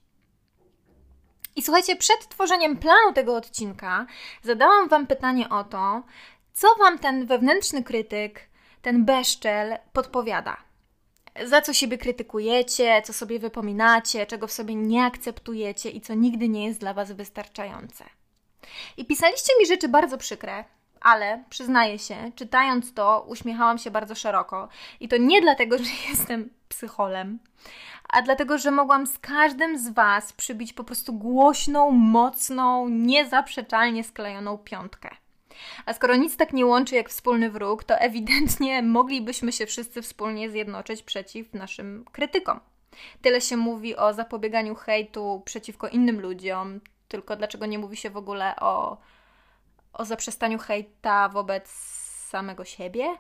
I 1.56 1.62
słuchajcie, 1.62 1.96
przed 1.96 2.28
tworzeniem 2.30 2.78
planu 2.78 3.14
tego 3.14 3.36
odcinka 3.36 4.06
zadałam 4.44 4.90
Wam 4.90 5.08
pytanie 5.08 5.50
o 5.50 5.64
to, 5.64 6.04
co 6.54 6.68
Wam 6.80 7.00
ten 7.00 7.26
wewnętrzny 7.26 7.84
krytyk, 7.84 8.50
ten 8.82 9.06
beszczel 9.06 9.78
podpowiada. 9.94 10.69
Za 11.46 11.62
co 11.62 11.74
siebie 11.74 11.98
krytykujecie, 11.98 13.02
co 13.06 13.14
sobie 13.14 13.40
wypominacie, 13.40 14.26
czego 14.26 14.48
w 14.48 14.52
sobie 14.52 14.76
nie 14.76 15.04
akceptujecie 15.04 15.90
i 15.90 16.02
co 16.02 16.14
nigdy 16.14 16.50
nie 16.50 16.66
jest 16.66 16.80
dla 16.80 16.94
Was 16.94 17.12
wystarczające. 17.12 18.06
I 18.98 19.06
pisaliście 19.06 19.54
mi 19.60 19.66
rzeczy 19.66 19.88
bardzo 19.88 20.18
przykre, 20.18 20.66
ale 21.02 21.44
przyznaję 21.50 22.00
się, 22.00 22.32
czytając 22.36 22.94
to, 22.94 23.26
uśmiechałam 23.28 23.78
się 23.78 23.92
bardzo 23.92 24.16
szeroko. 24.16 24.70
I 25.00 25.08
to 25.08 25.18
nie 25.18 25.42
dlatego, 25.42 25.78
że 25.78 25.84
jestem 26.10 26.50
psycholem, 26.70 27.40
a 28.10 28.22
dlatego, 28.22 28.58
że 28.58 28.72
mogłam 28.72 29.08
z 29.08 29.20
każdym 29.20 29.80
z 29.80 29.90
Was 29.90 30.34
przybić 30.34 30.74
po 30.74 30.84
prostu 30.84 31.14
głośną, 31.14 31.92
mocną, 31.92 32.90
niezaprzeczalnie 32.90 34.04
sklejoną 34.04 34.58
piątkę. 34.58 35.10
A 35.86 35.94
skoro 35.94 36.16
nic 36.16 36.38
tak 36.38 36.54
nie 36.54 36.66
łączy 36.66 36.96
jak 36.96 37.10
wspólny 37.10 37.50
wróg, 37.52 37.84
to 37.84 37.96
ewidentnie 37.96 38.82
moglibyśmy 38.82 39.52
się 39.52 39.66
wszyscy 39.66 40.02
wspólnie 40.02 40.50
zjednoczyć 40.50 41.04
przeciw 41.04 41.54
naszym 41.54 42.06
krytykom. 42.12 42.60
Tyle 43.22 43.42
się 43.42 43.58
mówi 43.58 43.96
o 43.96 44.14
zapobieganiu 44.14 44.76
hejtu 44.76 45.42
przeciwko 45.46 45.88
innym 45.88 46.22
ludziom, 46.22 46.82
tylko 47.08 47.36
dlaczego 47.36 47.66
nie 47.66 47.80
mówi 47.80 47.98
się 47.98 48.10
w 48.10 48.18
ogóle 48.18 48.56
o, 48.56 48.98
o 49.94 50.06
zaprzestaniu 50.06 50.60
hejta 50.60 51.30
wobec 51.30 51.70
samego 52.30 52.66
siebie? 52.66 53.16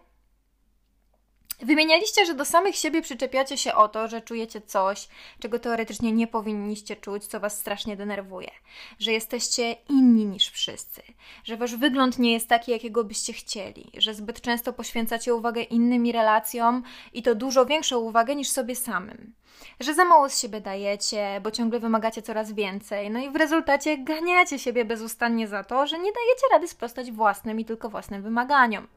Wymienialiście, 1.62 2.26
że 2.26 2.34
do 2.34 2.46
samych 2.46 2.76
siebie 2.76 3.02
przyczepiacie 3.02 3.58
się 3.58 3.74
o 3.74 3.88
to, 3.88 4.08
że 4.08 4.22
czujecie 4.22 4.62
coś, 4.62 5.08
czego 5.40 5.60
teoretycznie 5.60 6.12
nie 6.12 6.28
powinniście 6.28 6.96
czuć, 6.96 7.26
co 7.26 7.40
was 7.40 7.60
strasznie 7.60 7.98
denerwuje, 7.98 8.52
że 9.00 9.12
jesteście 9.12 9.76
inni 9.90 10.26
niż 10.26 10.50
wszyscy, 10.50 11.02
że 11.44 11.58
wasz 11.58 11.76
wygląd 11.76 12.20
nie 12.20 12.34
jest 12.34 12.48
taki, 12.48 12.72
jakiego 12.72 13.04
byście 13.04 13.34
chcieli, 13.34 13.92
że 13.98 14.14
zbyt 14.14 14.42
często 14.42 14.74
poświęcacie 14.74 15.36
uwagę 15.36 15.62
innym 15.62 16.12
relacjom 16.12 16.84
i 17.14 17.24
to 17.24 17.36
dużo 17.36 17.66
większą 17.66 17.98
uwagę 17.98 18.36
niż 18.36 18.50
sobie 18.50 18.76
samym. 18.76 19.34
Że 19.80 19.94
za 19.94 20.06
mało 20.06 20.30
z 20.30 20.42
siebie 20.42 20.62
dajecie, 20.62 21.42
bo 21.44 21.52
ciągle 21.52 21.80
wymagacie 21.80 22.22
coraz 22.22 22.52
więcej, 22.52 23.12
no 23.12 23.20
i 23.20 23.30
w 23.30 23.36
rezultacie 23.36 23.98
ganiacie 23.98 24.60
siebie 24.60 24.86
bezustannie 24.86 25.48
za 25.48 25.64
to, 25.64 25.88
że 25.88 25.98
nie 25.98 26.12
dajecie 26.12 26.46
rady 26.52 26.68
sprostać 26.68 27.12
własnym 27.12 27.60
i 27.60 27.66
tylko 27.66 27.90
własnym 27.90 28.22
wymaganiom. 28.22 28.88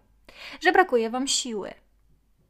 Że 0.61 0.73
brakuje 0.73 1.11
wam 1.11 1.28
siły, 1.28 1.75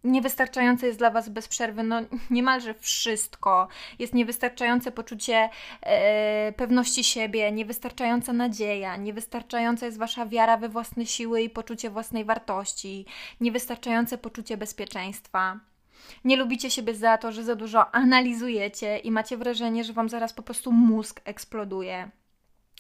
niewystarczające 0.04 0.87
jest 0.87 0.99
dla 0.99 1.11
Was 1.11 1.28
bez 1.28 1.49
przerwy 1.49 1.82
no, 1.82 2.00
niemalże 2.30 2.75
wszystko. 2.75 3.68
Jest 3.99 4.14
niewystarczające 4.14 4.92
poczucie 4.92 5.49
e, 5.82 6.52
pewności 6.52 7.04
siebie, 7.04 7.52
niewystarczająca 7.52 8.32
nadzieja, 8.32 8.97
niewystarczająca 8.97 9.87
jest 9.87 9.99
Wasza 9.99 10.26
wiara 10.26 10.56
we 10.56 10.68
własne 10.68 11.06
siły 11.06 11.42
i 11.42 11.50
poczucie 11.50 11.90
własnej 11.90 12.25
wartości, 12.25 13.06
niewystarczające 13.40 14.18
poczucie 14.18 14.56
bezpieczeństwa. 14.56 15.61
Nie 16.25 16.37
lubicie 16.37 16.71
siebie 16.71 16.94
za 16.94 17.18
to, 17.18 17.32
że 17.32 17.44
za 17.44 17.54
dużo 17.54 17.94
analizujecie 17.94 18.99
i 18.99 19.11
macie 19.11 19.37
wrażenie, 19.37 19.85
że 19.85 19.92
Wam 19.92 20.09
zaraz 20.09 20.32
po 20.32 20.42
prostu 20.42 20.73
mózg 20.73 21.21
eksploduje 21.25 22.11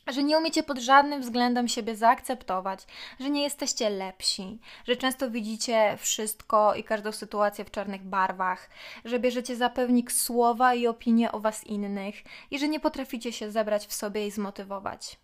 że 0.06 0.22
nie 0.22 0.38
umiecie 0.38 0.62
pod 0.62 0.78
żadnym 0.78 1.20
względem 1.20 1.68
siebie 1.68 1.96
zaakceptować, 1.96 2.86
że 3.20 3.30
nie 3.30 3.42
jesteście 3.42 3.90
lepsi, 3.90 4.58
że 4.84 4.96
często 4.96 5.30
widzicie 5.30 5.96
wszystko 6.00 6.74
i 6.74 6.84
każdą 6.84 7.12
sytuację 7.12 7.64
w 7.64 7.70
czarnych 7.70 8.02
barwach, 8.02 8.70
że 9.04 9.18
bierzecie 9.18 9.56
za 9.56 9.70
pewnik 9.70 10.12
słowa 10.12 10.74
i 10.74 10.86
opinie 10.86 11.32
o 11.32 11.40
was 11.40 11.64
innych 11.64 12.14
i 12.50 12.58
że 12.58 12.68
nie 12.68 12.80
potraficie 12.80 13.32
się 13.32 13.50
zebrać 13.50 13.86
w 13.86 13.92
sobie 13.92 14.26
i 14.26 14.30
zmotywować. 14.30 15.18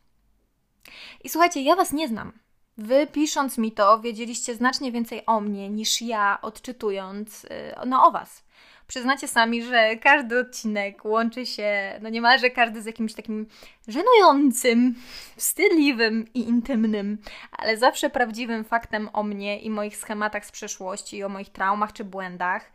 I 1.24 1.28
słuchajcie, 1.28 1.62
ja 1.62 1.76
was 1.76 1.92
nie 1.92 2.08
znam. 2.08 2.32
Wy 2.78 3.06
pisząc 3.06 3.58
mi 3.58 3.72
to, 3.72 4.00
wiedzieliście 4.00 4.54
znacznie 4.54 4.92
więcej 4.92 5.22
o 5.26 5.40
mnie 5.40 5.70
niż 5.70 6.02
ja 6.02 6.38
odczytując 6.42 7.44
y, 7.44 7.48
no, 7.86 8.06
o 8.06 8.10
was 8.10 8.47
przyznacie 8.88 9.28
sami, 9.28 9.62
że 9.62 9.96
każdy 9.96 10.38
odcinek 10.38 11.04
łączy 11.04 11.46
się, 11.46 11.98
no 12.02 12.08
niemalże 12.08 12.50
każdy 12.50 12.82
z 12.82 12.86
jakimś 12.86 13.14
takim 13.14 13.46
żenującym, 13.88 14.94
wstydliwym 15.36 16.26
i 16.34 16.40
intymnym, 16.40 17.18
ale 17.52 17.76
zawsze 17.76 18.10
prawdziwym 18.10 18.64
faktem 18.64 19.08
o 19.12 19.22
mnie 19.22 19.60
i 19.60 19.70
moich 19.70 19.96
schematach 19.96 20.46
z 20.46 20.52
przeszłości, 20.52 21.24
o 21.24 21.28
moich 21.28 21.48
traumach 21.48 21.92
czy 21.92 22.04
błędach. 22.04 22.72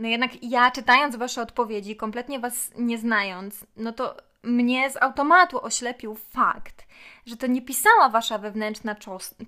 No 0.00 0.08
jednak 0.08 0.30
ja 0.42 0.70
czytając 0.70 1.16
Wasze 1.16 1.42
odpowiedzi, 1.42 1.96
kompletnie 1.96 2.38
Was 2.38 2.70
nie 2.76 2.98
znając, 2.98 3.66
no 3.76 3.92
to 3.92 4.16
mnie 4.42 4.90
z 4.90 5.02
automatu 5.02 5.64
oślepił 5.64 6.14
fakt, 6.14 6.86
że 7.26 7.36
to 7.36 7.46
nie 7.46 7.62
pisała 7.62 8.08
Wasza 8.08 8.38
wewnętrzna 8.38 8.96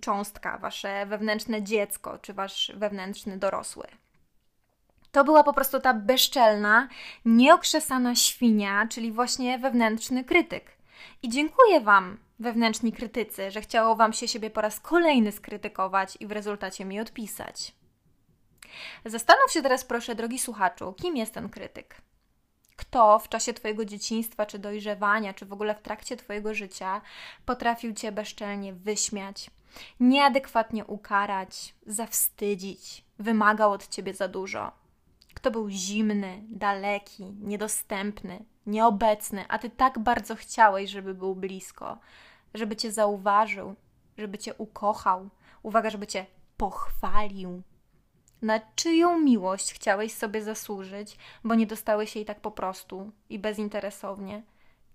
cząstka, 0.01 0.59
Wasze 0.59 1.07
wewnętrzne 1.07 1.63
dziecko 1.63 2.19
czy 2.19 2.35
Wasz 2.35 2.73
wewnętrzny 2.75 3.39
dorosły. 3.39 3.87
To 5.17 5.25
była 5.25 5.45
po 5.45 5.53
prostu 5.53 5.81
ta 5.81 5.95
bezczelna, 5.95 6.89
nieokrzesana 7.25 8.15
świnia, 8.15 8.87
czyli 8.91 9.13
właśnie 9.13 9.59
wewnętrzny 9.59 10.25
krytyk. 10.25 10.77
I 11.23 11.29
dziękuję 11.29 11.81
Wam, 11.81 12.19
wewnętrzni 12.39 12.93
krytycy, 12.93 13.51
że 13.51 13.61
chciało 13.61 13.97
Wam 13.97 14.13
się 14.13 14.29
siebie 14.29 14.51
po 14.51 14.61
raz 14.61 14.81
kolejny 14.81 15.33
skrytykować 15.33 16.17
i 16.21 16.27
w 16.27 16.33
rezultacie 16.33 16.85
mi 16.85 17.01
odpisać. 17.01 17.75
Zastanów 19.05 19.53
się 19.53 19.63
teraz, 19.63 19.85
proszę, 19.85 20.15
drogi 20.15 20.39
słuchaczu, 20.39 20.93
kim 20.93 21.17
jest 21.17 21.35
ten 21.35 21.49
krytyk? 21.49 22.03
Kto 22.77 23.19
w 23.19 23.29
czasie 23.29 23.55
Twojego 23.55 23.85
dzieciństwa, 23.85 24.47
czy 24.47 24.59
dojrzewania, 24.59 25.35
czy 25.35 25.47
w 25.47 25.53
ogóle 25.53 25.75
w 25.75 25.83
trakcie 25.83 26.17
Twojego 26.17 26.55
życia 26.55 27.01
potrafił 27.47 27.95
Cię 27.95 28.13
bezczelnie 28.13 28.73
wyśmiać, 28.73 29.51
nieadekwatnie 30.01 30.85
ukarać, 30.85 31.75
zawstydzić, 31.87 33.05
wymagał 33.19 33.73
od 33.73 33.89
Ciebie 33.89 34.15
za 34.15 34.29
dużo? 34.29 34.86
Kto 35.47 35.51
był 35.51 35.71
zimny, 35.71 36.43
daleki, 36.49 37.25
niedostępny, 37.25 38.45
nieobecny, 38.67 39.45
a 39.49 39.59
ty 39.59 39.71
tak 39.71 39.99
bardzo 39.99 40.37
chciałeś, 40.37 40.91
żeby 40.91 41.15
był 41.15 41.35
blisko, 41.35 41.99
żeby 42.55 42.77
cię 42.77 42.93
zauważył, 42.93 43.75
żeby 44.19 44.39
cię 44.39 44.55
ukochał, 44.55 45.29
uwaga, 45.63 45.91
żeby 45.91 46.07
cię 46.07 46.27
pochwalił. 46.57 47.63
Na 48.43 48.61
czyją 48.77 49.19
miłość 49.19 49.73
chciałeś 49.73 50.15
sobie 50.15 50.43
zasłużyć, 50.43 51.17
bo 51.45 51.55
nie 51.55 51.67
dostałeś 51.67 52.17
jej 52.17 52.25
tak 52.25 52.41
po 52.41 52.51
prostu 52.51 53.11
i 53.31 53.39
bezinteresownie? 53.39 54.43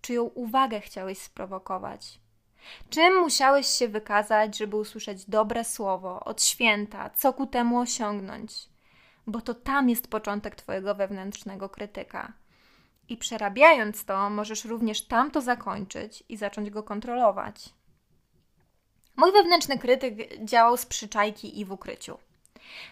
Czyją 0.02 0.24
uwagę 0.24 0.82
chciałeś 0.82 1.18
sprowokować? 1.18 2.20
Czym 2.90 3.20
musiałeś 3.20 3.68
się 3.68 3.88
wykazać, 3.88 4.58
żeby 4.58 4.78
usłyszeć 4.78 5.26
dobre 5.26 5.64
słowo 5.64 6.20
od 6.24 6.44
święta, 6.44 7.10
co 7.10 7.34
ku 7.34 7.48
temu 7.48 7.80
osiągnąć? 7.80 8.71
Bo 9.28 9.42
to 9.42 9.54
tam 9.54 9.90
jest 9.90 10.08
początek 10.08 10.56
Twojego 10.56 10.96
wewnętrznego 10.96 11.70
krytyka. 11.70 12.34
I 13.10 13.18
przerabiając 13.18 14.06
to, 14.06 14.30
możesz 14.30 14.66
również 14.66 15.08
tamto 15.08 15.42
zakończyć 15.42 16.24
i 16.30 16.38
zacząć 16.38 16.70
go 16.70 16.84
kontrolować. 16.84 17.70
Mój 19.16 19.32
wewnętrzny 19.32 19.80
krytyk 19.80 20.44
działał 20.46 20.78
z 20.78 20.86
przyczajki 20.86 21.60
i 21.60 21.66
w 21.66 21.72
ukryciu. 21.72 22.18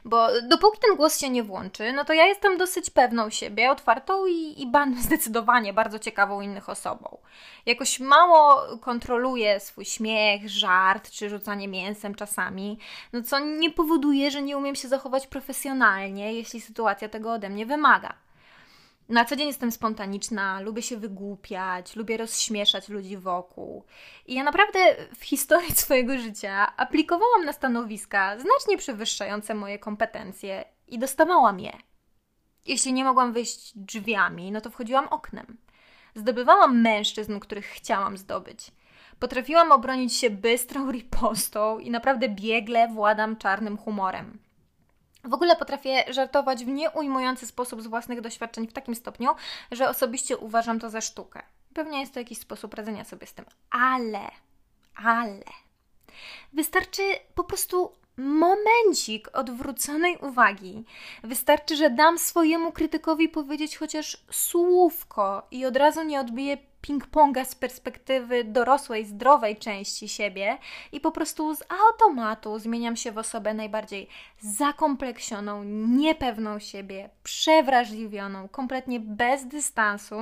Bo 0.06 0.28
dopóki 0.50 0.80
ten 0.82 0.96
głos 0.96 1.20
się 1.20 1.30
nie 1.30 1.44
włączy, 1.44 1.94
no 1.94 2.06
to 2.06 2.14
ja 2.14 2.26
jestem 2.26 2.58
dosyć 2.58 2.90
pewną 2.90 3.30
siebie, 3.30 3.72
otwartą 3.72 4.28
i, 4.28 4.62
i 4.62 4.72
zdecydowanie 5.02 5.74
bardzo 5.74 6.00
ciekawą 6.00 6.42
innych 6.42 6.70
osobą. 6.70 7.18
Jakoś 7.66 8.00
mało 8.00 8.78
kontroluję 8.78 9.60
swój 9.60 9.86
śmiech, 9.86 10.50
żart 10.50 11.12
czy 11.12 11.30
rzucanie 11.30 11.68
mięsem 11.68 12.16
czasami, 12.16 12.80
no 13.14 13.24
co 13.24 13.40
nie 13.40 13.72
powoduje, 13.72 14.32
że 14.32 14.42
nie 14.42 14.58
umiem 14.58 14.76
się 14.76 14.88
zachować 14.88 15.28
profesjonalnie, 15.28 16.34
jeśli 16.34 16.62
sytuacja 16.62 17.10
tego 17.10 17.34
ode 17.34 17.50
mnie 17.50 17.66
wymaga. 17.66 18.14
Na 19.10 19.26
co 19.26 19.36
dzień 19.36 19.48
jestem 19.48 19.72
spontaniczna, 19.72 20.60
lubię 20.62 20.82
się 20.82 20.98
wygłupiać, 20.98 21.96
lubię 21.96 22.18
rozśmieszać 22.18 22.90
ludzi 22.90 23.18
wokół. 23.18 23.86
I 24.28 24.34
ja 24.34 24.44
naprawdę 24.44 24.80
w 25.16 25.24
historii 25.24 25.76
swojego 25.86 26.18
życia 26.18 26.78
aplikowałam 26.78 27.46
na 27.46 27.54
stanowiska 27.54 28.40
znacznie 28.40 28.78
przewyższające 28.78 29.54
moje 29.54 29.80
kompetencje 29.80 30.66
i 30.88 31.00
dostawałam 31.00 31.60
je. 31.60 31.72
Jeśli 32.66 32.94
nie 32.94 33.04
mogłam 33.04 33.34
wyjść 33.34 33.78
drzwiami, 33.78 34.52
no 34.52 34.62
to 34.62 34.70
wchodziłam 34.70 35.08
oknem. 35.08 35.58
Zdobywałam 36.16 36.82
mężczyzn, 36.82 37.40
których 37.40 37.66
chciałam 37.66 38.18
zdobyć. 38.18 38.72
Potrafiłam 39.20 39.72
obronić 39.72 40.14
się 40.14 40.30
bystrą 40.30 40.92
ripostą 40.92 41.80
i 41.80 41.92
naprawdę 41.92 42.30
biegle 42.30 42.88
władam 42.88 43.38
czarnym 43.38 43.78
humorem. 43.78 44.40
W 45.24 45.34
ogóle 45.34 45.56
potrafię 45.56 46.14
żartować 46.14 46.66
w 46.66 46.68
nieujmujący 46.68 47.48
sposób 47.48 47.82
z 47.82 47.88
własnych 47.88 48.22
doświadczeń 48.22 48.68
w 48.68 48.74
takim 48.74 48.96
stopniu, 48.96 49.36
że 49.72 49.90
osobiście 49.90 50.38
uważam 50.38 50.80
to 50.80 50.90
za 50.90 51.02
sztukę. 51.02 51.44
Pewnie 51.74 52.00
jest 52.00 52.14
to 52.14 52.20
jakiś 52.20 52.38
sposób 52.38 52.74
radzenia 52.74 53.04
sobie 53.04 53.28
z 53.28 53.34
tym. 53.34 53.46
Ale, 53.70 54.32
ale. 54.96 55.44
Wystarczy 56.54 57.02
po 57.36 57.44
prostu 57.44 57.92
momencik 58.20 59.38
odwróconej 59.38 60.18
uwagi. 60.18 60.84
Wystarczy, 61.24 61.76
że 61.76 61.90
dam 61.90 62.18
swojemu 62.18 62.72
krytykowi 62.72 63.30
powiedzieć 63.30 63.78
chociaż 63.78 64.18
słówko 64.32 65.48
i 65.52 65.66
od 65.66 65.78
razu 65.78 66.04
nie 66.04 66.20
odbiję 66.20 66.58
ping-ponga 66.82 67.46
z 67.46 67.56
perspektywy 67.56 68.44
dorosłej, 68.44 69.06
zdrowej 69.06 69.58
części 69.58 70.10
siebie 70.10 70.58
i 70.92 71.00
po 71.00 71.12
prostu 71.12 71.56
z 71.56 71.64
automatu 71.70 72.60
zmieniam 72.60 72.96
się 72.96 73.12
w 73.12 73.18
osobę 73.18 73.54
najbardziej 73.54 74.08
zakompleksioną, 74.40 75.64
niepewną 75.88 76.60
siebie, 76.60 77.10
przewrażliwioną, 77.24 78.48
kompletnie 78.48 79.00
bez 79.00 79.46
dystansu 79.46 80.16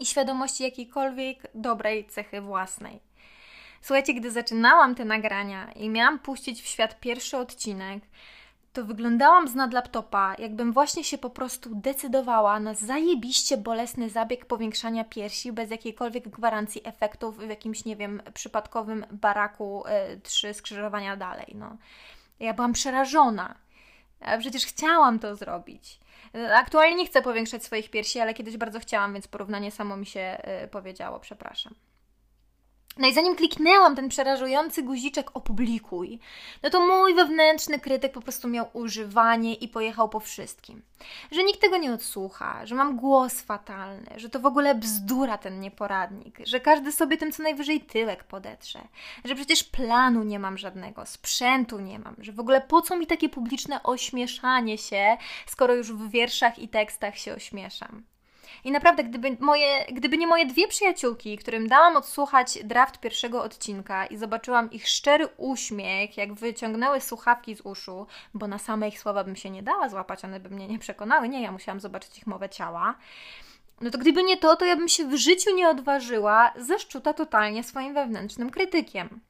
i 0.00 0.06
świadomości 0.06 0.62
jakiejkolwiek 0.62 1.46
dobrej 1.54 2.06
cechy 2.06 2.40
własnej. 2.40 3.09
Słuchajcie, 3.80 4.14
gdy 4.14 4.30
zaczynałam 4.30 4.94
te 4.94 5.04
nagrania 5.04 5.72
i 5.72 5.88
miałam 5.88 6.18
puścić 6.18 6.62
w 6.62 6.66
świat 6.66 7.00
pierwszy 7.00 7.36
odcinek, 7.36 8.02
to 8.72 8.84
wyglądałam 8.84 9.48
z 9.48 9.54
nad 9.54 9.72
laptopa, 9.72 10.34
jakbym 10.38 10.72
właśnie 10.72 11.04
się 11.04 11.18
po 11.18 11.30
prostu 11.30 11.74
decydowała 11.74 12.60
na 12.60 12.74
zajebiście 12.74 13.56
bolesny 13.56 14.10
zabieg 14.10 14.46
powiększania 14.46 15.04
piersi 15.04 15.52
bez 15.52 15.70
jakiejkolwiek 15.70 16.28
gwarancji 16.28 16.80
efektów 16.84 17.38
w 17.38 17.48
jakimś, 17.48 17.84
nie 17.84 17.96
wiem, 17.96 18.22
przypadkowym 18.34 19.06
baraku 19.10 19.84
y, 19.86 20.20
trzy 20.20 20.54
skrzyżowania 20.54 21.16
dalej. 21.16 21.52
No. 21.54 21.76
Ja 22.40 22.54
byłam 22.54 22.72
przerażona. 22.72 23.54
A 24.20 24.38
przecież 24.38 24.66
chciałam 24.66 25.18
to 25.18 25.36
zrobić. 25.36 26.00
Aktualnie 26.54 26.96
nie 26.96 27.06
chcę 27.06 27.22
powiększać 27.22 27.64
swoich 27.64 27.90
piersi, 27.90 28.20
ale 28.20 28.34
kiedyś 28.34 28.56
bardzo 28.56 28.80
chciałam, 28.80 29.12
więc 29.12 29.28
porównanie 29.28 29.70
samo 29.70 29.96
mi 29.96 30.06
się 30.06 30.38
y, 30.64 30.68
powiedziało, 30.68 31.20
przepraszam. 31.20 31.74
No 32.98 33.08
i 33.08 33.14
zanim 33.14 33.36
kliknęłam 33.36 33.96
ten 33.96 34.08
przerażający 34.08 34.82
guziczek 34.82 35.30
opublikuj, 35.34 36.18
no 36.62 36.70
to 36.70 36.86
mój 36.86 37.14
wewnętrzny 37.14 37.80
krytyk 37.80 38.12
po 38.12 38.20
prostu 38.20 38.48
miał 38.48 38.66
używanie 38.72 39.54
i 39.54 39.68
pojechał 39.68 40.08
po 40.08 40.20
wszystkim. 40.20 40.82
Że 41.32 41.44
nikt 41.44 41.60
tego 41.60 41.76
nie 41.76 41.92
odsłucha, 41.92 42.66
że 42.66 42.74
mam 42.74 42.96
głos 42.96 43.40
fatalny, 43.40 44.10
że 44.16 44.28
to 44.28 44.40
w 44.40 44.46
ogóle 44.46 44.74
bzdura 44.74 45.38
ten 45.38 45.60
nieporadnik, 45.60 46.38
że 46.46 46.60
każdy 46.60 46.92
sobie 46.92 47.16
tym 47.16 47.32
co 47.32 47.42
najwyżej 47.42 47.80
tyłek 47.80 48.24
podetrze, 48.24 48.80
że 49.24 49.34
przecież 49.34 49.64
planu 49.64 50.22
nie 50.22 50.38
mam 50.38 50.58
żadnego, 50.58 51.06
sprzętu 51.06 51.80
nie 51.80 51.98
mam, 51.98 52.16
że 52.18 52.32
w 52.32 52.40
ogóle 52.40 52.60
po 52.60 52.82
co 52.82 52.96
mi 52.96 53.06
takie 53.06 53.28
publiczne 53.28 53.82
ośmieszanie 53.82 54.78
się, 54.78 55.16
skoro 55.46 55.74
już 55.74 55.92
w 55.92 56.10
wierszach 56.10 56.58
i 56.58 56.68
tekstach 56.68 57.18
się 57.18 57.34
ośmieszam. 57.34 58.02
I 58.64 58.70
naprawdę, 58.70 59.04
gdyby, 59.04 59.36
moje, 59.40 59.84
gdyby 59.92 60.18
nie 60.18 60.26
moje 60.26 60.46
dwie 60.46 60.68
przyjaciółki, 60.68 61.38
którym 61.38 61.68
dałam 61.68 61.96
odsłuchać 61.96 62.58
draft 62.64 63.00
pierwszego 63.00 63.42
odcinka 63.42 64.06
i 64.06 64.16
zobaczyłam 64.16 64.70
ich 64.70 64.88
szczery 64.88 65.28
uśmiech, 65.36 66.16
jak 66.16 66.34
wyciągnęły 66.34 67.00
słuchawki 67.00 67.56
z 67.56 67.60
uszu, 67.60 68.06
bo 68.34 68.46
na 68.46 68.58
same 68.58 68.88
ich 68.88 69.00
słowa 69.00 69.24
bym 69.24 69.36
się 69.36 69.50
nie 69.50 69.62
dała 69.62 69.88
złapać, 69.88 70.24
one 70.24 70.40
by 70.40 70.50
mnie 70.50 70.68
nie 70.68 70.78
przekonały. 70.78 71.28
Nie, 71.28 71.42
ja 71.42 71.52
musiałam 71.52 71.80
zobaczyć 71.80 72.18
ich 72.18 72.26
mowę 72.26 72.48
ciała. 72.48 72.94
No 73.80 73.90
to 73.90 73.98
gdyby 73.98 74.22
nie 74.22 74.36
to, 74.36 74.56
to 74.56 74.64
ja 74.64 74.76
bym 74.76 74.88
się 74.88 75.04
w 75.08 75.16
życiu 75.16 75.54
nie 75.54 75.68
odważyła 75.68 76.52
zeszczuta 76.56 77.12
totalnie 77.12 77.64
swoim 77.64 77.94
wewnętrznym 77.94 78.50
krytykiem. 78.50 79.20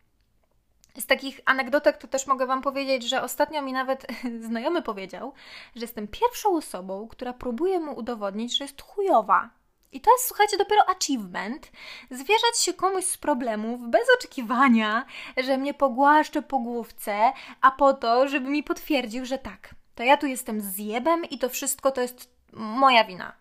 Z 0.99 1.07
takich 1.07 1.41
anegdotek 1.45 1.97
to 1.99 2.09
też 2.09 2.27
mogę 2.27 2.47
Wam 2.47 2.63
powiedzieć, 2.63 3.09
że 3.09 3.23
ostatnio 3.23 3.63
mi 3.63 3.73
nawet 3.73 4.07
znajomy 4.49 4.83
powiedział, 4.83 5.33
że 5.77 5.81
jestem 5.81 6.09
pierwszą 6.09 6.57
osobą, 6.57 7.09
która 7.09 7.33
próbuje 7.33 7.81
mu 7.81 7.93
udowodnić, 7.93 8.59
że 8.59 8.65
jest 8.65 8.83
chujowa. 8.83 9.51
I 9.93 10.01
to 10.01 10.11
jest, 10.13 10.27
słuchajcie, 10.27 10.59
dopiero 10.59 10.83
achievement. 10.89 11.73
Zwierzać 12.11 12.59
się 12.59 12.75
komuś 12.75 13.05
z 13.05 13.17
problemów 13.17 13.91
bez 13.91 14.03
oczekiwania, 14.19 15.07
że 15.37 15.59
mnie 15.59 15.75
pogłaszcze 15.75 16.43
po 16.43 16.59
główce, 16.59 17.33
a 17.61 17.71
po 17.71 17.95
to, 17.95 18.29
żeby 18.29 18.51
mi 18.51 18.63
potwierdził, 18.63 19.25
że 19.25 19.39
tak, 19.39 19.75
to 19.95 20.03
ja 20.03 20.17
tu 20.17 20.27
jestem 20.27 20.61
zjebem 20.61 21.25
i 21.25 21.39
to 21.39 21.49
wszystko 21.49 21.91
to 21.91 22.01
jest 22.01 22.31
moja 22.53 23.05
wina. 23.05 23.40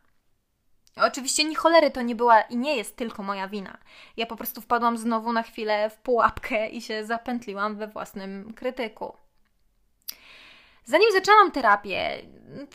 Oczywiście 1.02 1.44
ni 1.44 1.56
cholery 1.56 1.92
to 1.92 2.02
nie 2.02 2.16
była 2.16 2.42
i 2.42 2.58
nie 2.58 2.76
jest 2.76 2.96
tylko 2.96 3.24
moja 3.24 3.48
wina. 3.48 3.78
Ja 4.18 4.26
po 4.26 4.36
prostu 4.36 4.62
wpadłam 4.62 4.98
znowu 4.98 5.34
na 5.34 5.44
chwilę 5.44 5.90
w 5.90 5.98
pułapkę 5.98 6.70
i 6.70 6.82
się 6.82 7.06
zapętliłam 7.06 7.76
we 7.76 7.88
własnym 7.88 8.54
krytyku. 8.54 9.14
Zanim 10.86 11.12
zaczęłam 11.12 11.52
terapię, 11.52 12.22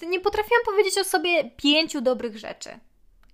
nie 0.09 0.21
potrafiłam 0.21 0.63
powiedzieć 0.65 0.99
o 0.99 1.05
sobie 1.05 1.51
pięciu 1.51 2.01
dobrych 2.01 2.39
rzeczy. 2.39 2.79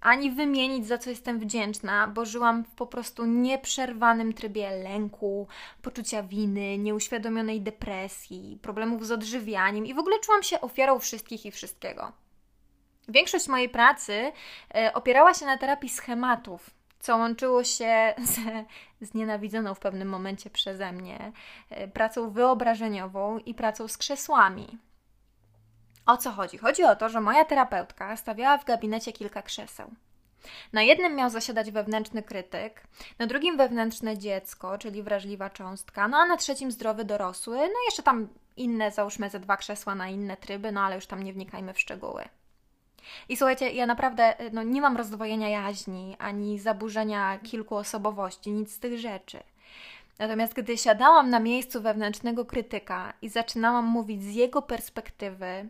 Ani 0.00 0.30
wymienić, 0.30 0.86
za 0.86 0.98
co 0.98 1.10
jestem 1.10 1.38
wdzięczna, 1.38 2.08
bo 2.08 2.24
żyłam 2.24 2.64
w 2.64 2.70
po 2.70 2.86
prostu 2.86 3.24
nieprzerwanym 3.24 4.32
trybie 4.32 4.70
lęku, 4.70 5.48
poczucia 5.82 6.22
winy, 6.22 6.78
nieuświadomionej 6.78 7.60
depresji, 7.60 8.58
problemów 8.62 9.06
z 9.06 9.10
odżywianiem 9.10 9.86
i 9.86 9.94
w 9.94 9.98
ogóle 9.98 10.18
czułam 10.18 10.42
się 10.42 10.60
ofiarą 10.60 10.98
wszystkich 10.98 11.46
i 11.46 11.50
wszystkiego. 11.50 12.12
Większość 13.08 13.48
mojej 13.48 13.68
pracy 13.68 14.32
e, 14.74 14.94
opierała 14.94 15.34
się 15.34 15.46
na 15.46 15.58
terapii 15.58 15.88
schematów, 15.88 16.70
co 17.00 17.16
łączyło 17.16 17.64
się 17.64 18.14
z 18.30 18.38
znienawidzoną 19.00 19.74
w 19.74 19.80
pewnym 19.80 20.08
momencie 20.08 20.50
przeze 20.50 20.92
mnie 20.92 21.32
e, 21.70 21.88
pracą 21.88 22.30
wyobrażeniową 22.30 23.38
i 23.38 23.54
pracą 23.54 23.88
z 23.88 23.96
krzesłami. 23.98 24.78
O 26.06 26.16
co 26.16 26.30
chodzi? 26.30 26.58
Chodzi 26.58 26.84
o 26.84 26.96
to, 26.96 27.08
że 27.08 27.20
moja 27.20 27.44
terapeutka 27.44 28.16
stawiała 28.16 28.58
w 28.58 28.64
gabinecie 28.64 29.12
kilka 29.12 29.42
krzeseł. 29.42 29.90
Na 30.72 30.82
jednym 30.82 31.14
miał 31.14 31.30
zasiadać 31.30 31.70
wewnętrzny 31.70 32.22
krytyk, 32.22 32.82
na 33.18 33.26
drugim 33.26 33.56
wewnętrzne 33.56 34.18
dziecko, 34.18 34.78
czyli 34.78 35.02
wrażliwa 35.02 35.50
cząstka, 35.50 36.08
no 36.08 36.16
a 36.16 36.26
na 36.26 36.36
trzecim 36.36 36.72
zdrowy 36.72 37.04
dorosły, 37.04 37.56
no 37.56 37.74
jeszcze 37.86 38.02
tam 38.02 38.28
inne, 38.56 38.90
załóżmy 38.90 39.30
ze 39.30 39.40
dwa 39.40 39.56
krzesła 39.56 39.94
na 39.94 40.08
inne 40.08 40.36
tryby, 40.36 40.72
no 40.72 40.80
ale 40.80 40.94
już 40.94 41.06
tam 41.06 41.22
nie 41.22 41.32
wnikajmy 41.32 41.74
w 41.74 41.80
szczegóły. 41.80 42.24
I 43.28 43.36
słuchajcie, 43.36 43.70
ja 43.70 43.86
naprawdę 43.86 44.40
y, 44.40 44.50
no, 44.52 44.62
nie 44.62 44.80
mam 44.80 44.96
rozdwojenia 44.96 45.48
jaźni 45.48 46.16
ani 46.18 46.58
zaburzenia 46.58 47.38
kilku 47.38 47.76
osobowości, 47.76 48.50
nic 48.50 48.72
z 48.72 48.78
tych 48.78 48.98
rzeczy. 48.98 49.38
Natomiast 50.18 50.54
gdy 50.54 50.78
siadałam 50.78 51.30
na 51.30 51.40
miejscu 51.40 51.82
wewnętrznego 51.82 52.44
krytyka 52.44 53.12
i 53.22 53.28
zaczynałam 53.28 53.84
mówić 53.84 54.22
z 54.22 54.34
jego 54.34 54.62
perspektywy, 54.62 55.68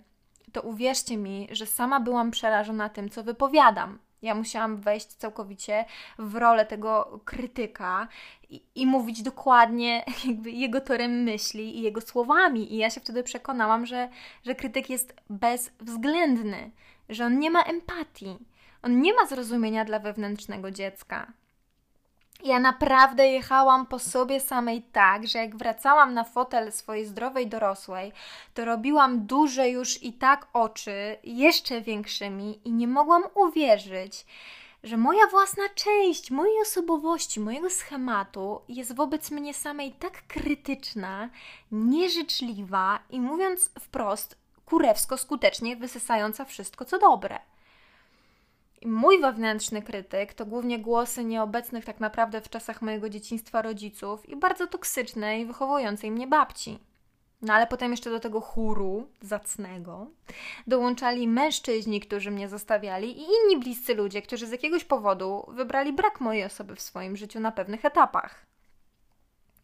to 0.52 0.62
uwierzcie 0.62 1.16
mi, 1.16 1.48
że 1.50 1.66
sama 1.66 2.00
byłam 2.00 2.30
przerażona 2.30 2.88
tym, 2.88 3.10
co 3.10 3.22
wypowiadam. 3.22 3.98
Ja 4.22 4.34
musiałam 4.34 4.76
wejść 4.76 5.06
całkowicie 5.06 5.84
w 6.18 6.34
rolę 6.34 6.66
tego 6.66 7.20
krytyka 7.24 8.08
i, 8.50 8.62
i, 8.74 8.86
mówić 8.86 9.22
dokładnie 9.22 10.04
jego 10.64 10.80
torem 10.80 11.22
myśli 11.22 11.78
i 11.78 11.82
jego 11.82 12.00
słowami. 12.00 12.74
I 12.74 12.76
ja 12.76 12.90
się 12.90 13.00
wtedy 13.00 13.22
przekonałam, 13.22 13.86
że, 13.86 14.08
że 14.46 14.54
krytyk 14.54 14.90
jest 14.90 15.14
bezwzględny, 15.30 16.70
że 17.10 17.26
on 17.26 17.38
nie 17.38 17.50
ma 17.50 17.62
empatii, 17.62 18.38
on 18.82 19.00
nie 19.00 19.14
ma 19.14 19.26
zrozumienia 19.26 19.84
dla 19.84 19.98
wewnętrznego 19.98 20.70
dziecka. 20.70 21.32
Ja 22.44 22.58
naprawdę 22.58 23.26
jechałam 23.26 23.86
po 23.86 23.98
sobie 23.98 24.40
samej 24.40 24.82
tak, 24.82 25.26
że 25.26 25.38
jak 25.38 25.56
wracałam 25.56 26.14
na 26.14 26.24
fotel 26.24 26.72
swojej 26.72 27.06
zdrowej 27.06 27.46
dorosłej, 27.46 28.12
to 28.54 28.64
robiłam 28.64 29.26
duże 29.26 29.68
już 29.68 30.02
i 30.02 30.12
tak 30.12 30.46
oczy, 30.52 31.16
jeszcze 31.24 31.80
większymi, 31.80 32.60
i 32.64 32.72
nie 32.72 32.88
mogłam 32.88 33.22
uwierzyć, 33.34 34.26
że 34.82 34.96
moja 34.96 35.26
własna 35.26 35.62
część 35.74 36.30
mojej 36.30 36.60
osobowości, 36.62 37.40
mojego 37.40 37.70
schematu 37.70 38.60
jest 38.68 38.96
wobec 38.96 39.30
mnie 39.30 39.54
samej 39.54 39.92
tak 39.92 40.26
krytyczna, 40.26 41.30
nieżyczliwa 41.72 42.98
i 43.10 43.20
mówiąc 43.20 43.70
wprost, 43.80 44.36
kurewsko 44.70 45.18
skutecznie 45.18 45.76
wysysająca 45.76 46.44
wszystko, 46.44 46.84
co 46.84 46.98
dobre. 46.98 47.38
Mój 48.84 49.20
wewnętrzny 49.20 49.82
krytyk 49.82 50.34
to 50.34 50.46
głównie 50.46 50.78
głosy 50.78 51.24
nieobecnych 51.24 51.84
tak 51.84 52.00
naprawdę 52.00 52.40
w 52.40 52.48
czasach 52.48 52.82
mojego 52.82 53.08
dzieciństwa 53.08 53.62
rodziców 53.62 54.28
i 54.28 54.36
bardzo 54.36 54.66
toksycznej, 54.66 55.46
wychowującej 55.46 56.10
mnie 56.10 56.26
babci. 56.26 56.78
No 57.42 57.54
ale 57.54 57.66
potem 57.66 57.90
jeszcze 57.90 58.10
do 58.10 58.20
tego 58.20 58.40
chóru 58.40 59.08
zacnego 59.20 60.06
dołączali 60.66 61.28
mężczyźni, 61.28 62.00
którzy 62.00 62.30
mnie 62.30 62.48
zostawiali 62.48 63.18
i 63.18 63.22
inni 63.22 63.60
bliscy 63.60 63.94
ludzie, 63.94 64.22
którzy 64.22 64.46
z 64.46 64.52
jakiegoś 64.52 64.84
powodu 64.84 65.46
wybrali 65.48 65.92
brak 65.92 66.20
mojej 66.20 66.44
osoby 66.44 66.76
w 66.76 66.80
swoim 66.80 67.16
życiu 67.16 67.40
na 67.40 67.52
pewnych 67.52 67.84
etapach. 67.84 68.46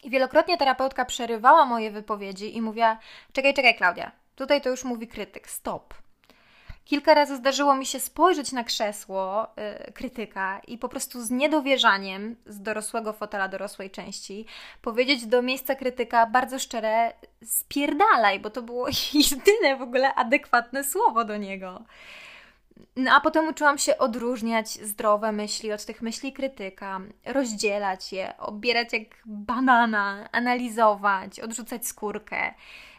I 0.03 0.11
wielokrotnie 0.11 0.59
terapeutka 0.59 1.05
przerywała 1.05 1.67
moje 1.67 1.91
wypowiedzi 1.91 2.57
i 2.57 2.63
mówiła: 2.63 2.99
Czekaj, 3.33 3.55
czekaj, 3.55 3.77
Klaudia, 3.77 4.13
tutaj 4.37 4.61
to 4.61 4.69
już 4.69 4.85
mówi 4.85 5.09
krytyk, 5.09 5.51
stop. 5.51 5.95
Kilka 6.87 7.15
razy 7.15 7.37
zdarzyło 7.37 7.75
mi 7.75 7.87
się 7.87 8.01
spojrzeć 8.01 8.53
na 8.53 8.65
krzesło 8.65 9.47
yy, 9.57 9.93
krytyka 9.93 10.61
i 10.67 10.79
po 10.79 10.89
prostu 10.89 11.23
z 11.23 11.31
niedowierzaniem 11.31 12.37
z 12.47 12.63
dorosłego 12.63 13.13
fotela 13.13 13.49
dorosłej 13.49 13.91
części 13.91 14.47
powiedzieć 14.83 15.27
do 15.27 15.43
miejsca 15.43 15.75
krytyka 15.75 16.27
bardzo 16.27 16.59
szczere 16.59 17.13
spierdalaj, 17.45 18.41
bo 18.41 18.51
to 18.51 18.63
było 18.63 18.89
jedyne 19.31 19.77
w 19.77 19.83
ogóle 19.83 20.15
adekwatne 20.15 20.85
słowo 20.85 21.25
do 21.25 21.37
niego. 21.37 21.83
No 22.97 23.11
a 23.15 23.21
potem 23.21 23.49
uczyłam 23.49 23.79
się 23.79 23.99
odróżniać 23.99 24.69
zdrowe 24.69 25.33
myśli 25.33 25.73
od 25.73 25.85
tych 25.85 26.03
myśli 26.03 26.33
krytyka, 26.33 27.01
rozdzielać 27.25 28.13
je, 28.13 28.37
obierać 28.39 28.93
jak 28.93 29.03
banana, 29.27 30.29
analizować, 30.33 31.41
odrzucać 31.41 31.87
skórkę 31.87 32.55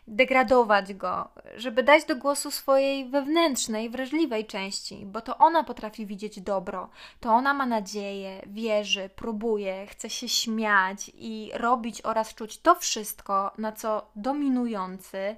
degradować 0.08 0.94
go, 0.94 1.30
żeby 1.56 1.84
dać 1.84 2.06
do 2.06 2.16
głosu 2.16 2.52
swojej 2.52 3.10
wewnętrznej, 3.10 3.90
wrażliwej 3.90 4.46
części, 4.46 5.06
bo 5.06 5.22
to 5.22 5.38
ona 5.38 5.64
potrafi 5.64 6.06
widzieć 6.06 6.42
dobro, 6.42 6.90
to 7.20 7.30
ona 7.30 7.54
ma 7.54 7.66
nadzieję, 7.66 8.42
wierzy, 8.48 9.10
próbuje, 9.16 9.88
chce 9.88 10.10
się 10.10 10.30
śmiać 10.30 11.12
i 11.14 11.52
robić 11.54 12.02
oraz 12.02 12.36
czuć 12.36 12.62
to 12.62 12.76
wszystko, 12.76 13.52
na 13.58 13.72
co 13.72 14.12
dominujący, 14.16 15.36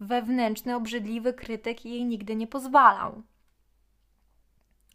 wewnętrzny, 0.00 0.76
obrzydliwy 0.76 1.32
krytyk 1.32 1.84
jej 1.84 2.04
nigdy 2.04 2.36
nie 2.36 2.46
pozwalał. 2.46 3.22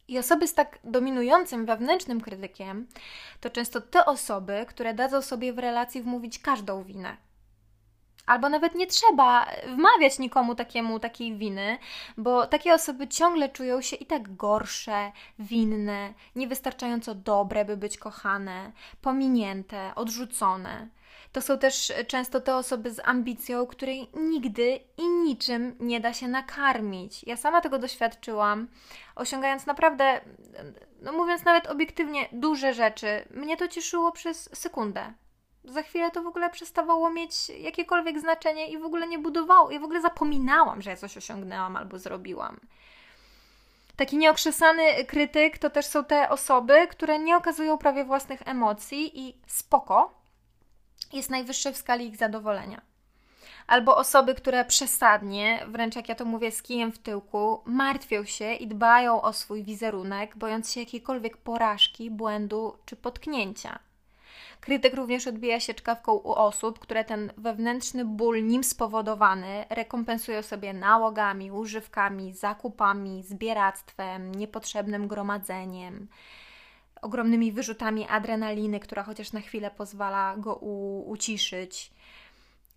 I 0.08 0.20
osoby 0.20 0.48
z 0.48 0.54
tak 0.54 0.80
dominującym 0.84 1.66
wewnętrznym 1.66 2.22
krytykiem 2.22 2.88
to 3.42 3.50
często 3.50 3.82
te 3.82 4.06
osoby, 4.06 4.66
które 4.68 4.94
dadzą 4.94 5.22
sobie 5.22 5.54
w 5.54 5.60
relacji 5.60 6.02
wmówić 6.02 6.40
każdą 6.40 6.84
winę 6.84 7.18
Albo 8.26 8.50
nawet 8.50 8.76
nie 8.76 8.88
trzeba 8.88 9.46
wmawiać 9.76 10.20
nikomu 10.20 10.56
takiemu 10.56 11.00
takiej 11.00 11.38
winy, 11.38 11.78
bo 12.18 12.48
takie 12.48 12.74
osoby 12.74 13.08
ciągle 13.08 13.50
czują 13.50 13.82
się 13.82 13.96
i 13.96 14.06
tak 14.06 14.36
gorsze, 14.36 15.12
winne, 15.40 16.14
niewystarczająco 16.36 17.16
dobre, 17.16 17.66
by 17.66 17.78
być 17.78 17.98
kochane, 17.98 18.72
pominięte, 19.02 19.96
odrzucone. 19.96 20.88
To 21.32 21.42
są 21.42 21.58
też 21.58 21.94
często 22.08 22.42
te 22.42 22.56
osoby 22.56 22.92
z 22.92 23.02
ambicją, 23.04 23.68
której 23.68 24.10
nigdy 24.14 24.80
i 24.98 25.10
niczym 25.10 25.76
nie 25.80 26.00
da 26.00 26.14
się 26.14 26.28
nakarmić. 26.28 27.24
Ja 27.24 27.38
sama 27.38 27.62
tego 27.62 27.80
doświadczyłam, 27.80 28.68
osiągając 29.16 29.66
naprawdę, 29.66 30.22
no 31.02 31.14
mówiąc 31.14 31.46
nawet 31.46 31.68
obiektywnie, 31.68 32.30
duże 32.32 32.74
rzeczy. 32.74 33.26
Mnie 33.32 33.58
to 33.58 33.68
cieszyło 33.68 34.12
przez 34.12 34.50
sekundę 34.54 35.14
za 35.64 35.82
chwilę 35.82 36.12
to 36.12 36.24
w 36.24 36.28
ogóle 36.28 36.50
przestawało 36.50 37.10
mieć 37.10 37.50
jakiekolwiek 37.50 38.20
znaczenie 38.20 38.68
i 38.68 38.78
w 38.78 38.86
ogóle 38.86 39.08
nie 39.08 39.20
budowało. 39.20 39.72
Ja 39.72 39.80
w 39.80 39.84
ogóle 39.84 40.02
zapominałam, 40.02 40.82
że 40.82 40.90
ja 40.90 40.96
coś 40.96 41.18
osiągnęłam 41.18 41.76
albo 41.76 42.00
zrobiłam. 42.00 42.60
Taki 43.96 44.18
nieokrzesany 44.18 45.06
krytyk 45.08 45.58
to 45.58 45.70
też 45.70 45.86
są 45.86 46.06
te 46.06 46.30
osoby, 46.30 46.88
które 46.88 47.20
nie 47.20 47.38
okazują 47.38 47.78
prawie 47.78 48.06
własnych 48.06 48.48
emocji 48.48 49.20
i 49.20 49.38
spoko 49.48 50.22
jest 51.14 51.30
najwyższe 51.30 51.72
w 51.72 51.78
skali 51.78 52.08
ich 52.08 52.18
zadowolenia. 52.18 52.82
Albo 53.68 53.98
osoby, 53.98 54.36
które 54.36 54.66
przesadnie, 54.66 55.66
wręcz 55.68 55.96
jak 55.96 56.10
ja 56.10 56.16
to 56.16 56.26
mówię, 56.26 56.52
z 56.52 56.62
kijem 56.62 56.92
w 56.92 57.00
tyłku, 57.00 57.62
martwią 57.66 58.26
się 58.26 58.54
i 58.54 58.68
dbają 58.68 59.22
o 59.22 59.34
swój 59.34 59.64
wizerunek, 59.64 60.38
bojąc 60.38 60.72
się 60.72 60.80
jakiejkolwiek 60.80 61.38
porażki, 61.38 62.12
błędu 62.12 62.78
czy 62.86 62.96
potknięcia. 62.96 63.80
Krytyk 64.62 64.94
również 64.94 65.28
odbija 65.28 65.60
się 65.60 65.74
czkawką 65.74 66.14
u 66.14 66.32
osób, 66.32 66.80
które 66.80 67.04
ten 67.04 67.32
wewnętrzny 67.38 68.06
ból 68.06 68.44
nim 68.44 68.64
spowodowany 68.64 69.66
rekompensują 69.70 70.42
sobie 70.42 70.74
nałogami, 70.74 71.52
używkami, 71.52 72.34
zakupami, 72.34 73.24
zbieractwem, 73.24 74.36
niepotrzebnym 74.36 75.08
gromadzeniem, 75.08 76.08
ogromnymi 77.02 77.52
wyrzutami 77.52 78.08
adrenaliny, 78.08 78.80
która 78.80 79.04
chociaż 79.04 79.32
na 79.32 79.42
chwilę 79.42 79.72
pozwala 79.72 80.38
go 80.38 80.56
u- 80.56 81.10
uciszyć. 81.10 81.92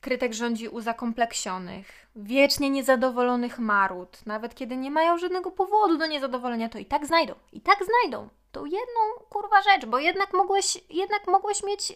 Krytyk 0.00 0.34
rządzi 0.34 0.68
u 0.68 0.80
zakompleksionych, 0.80 2.06
wiecznie 2.16 2.70
niezadowolonych 2.70 3.58
marut. 3.58 4.26
Nawet 4.26 4.54
kiedy 4.54 4.76
nie 4.76 4.90
mają 4.90 5.18
żadnego 5.18 5.50
powodu 5.50 5.98
do 5.98 6.06
niezadowolenia, 6.06 6.68
to 6.68 6.78
i 6.78 6.84
tak 6.84 7.06
znajdą, 7.06 7.34
i 7.52 7.60
tak 7.60 7.78
znajdą 7.84 8.28
tą 8.54 8.64
jedną 8.64 9.26
kurwa 9.28 9.62
rzecz, 9.62 9.86
bo 9.86 9.98
jednak 9.98 10.32
mogłeś, 10.32 10.78
jednak 10.90 11.26
mogłeś 11.26 11.62
mieć 11.62 11.90
e, 11.90 11.94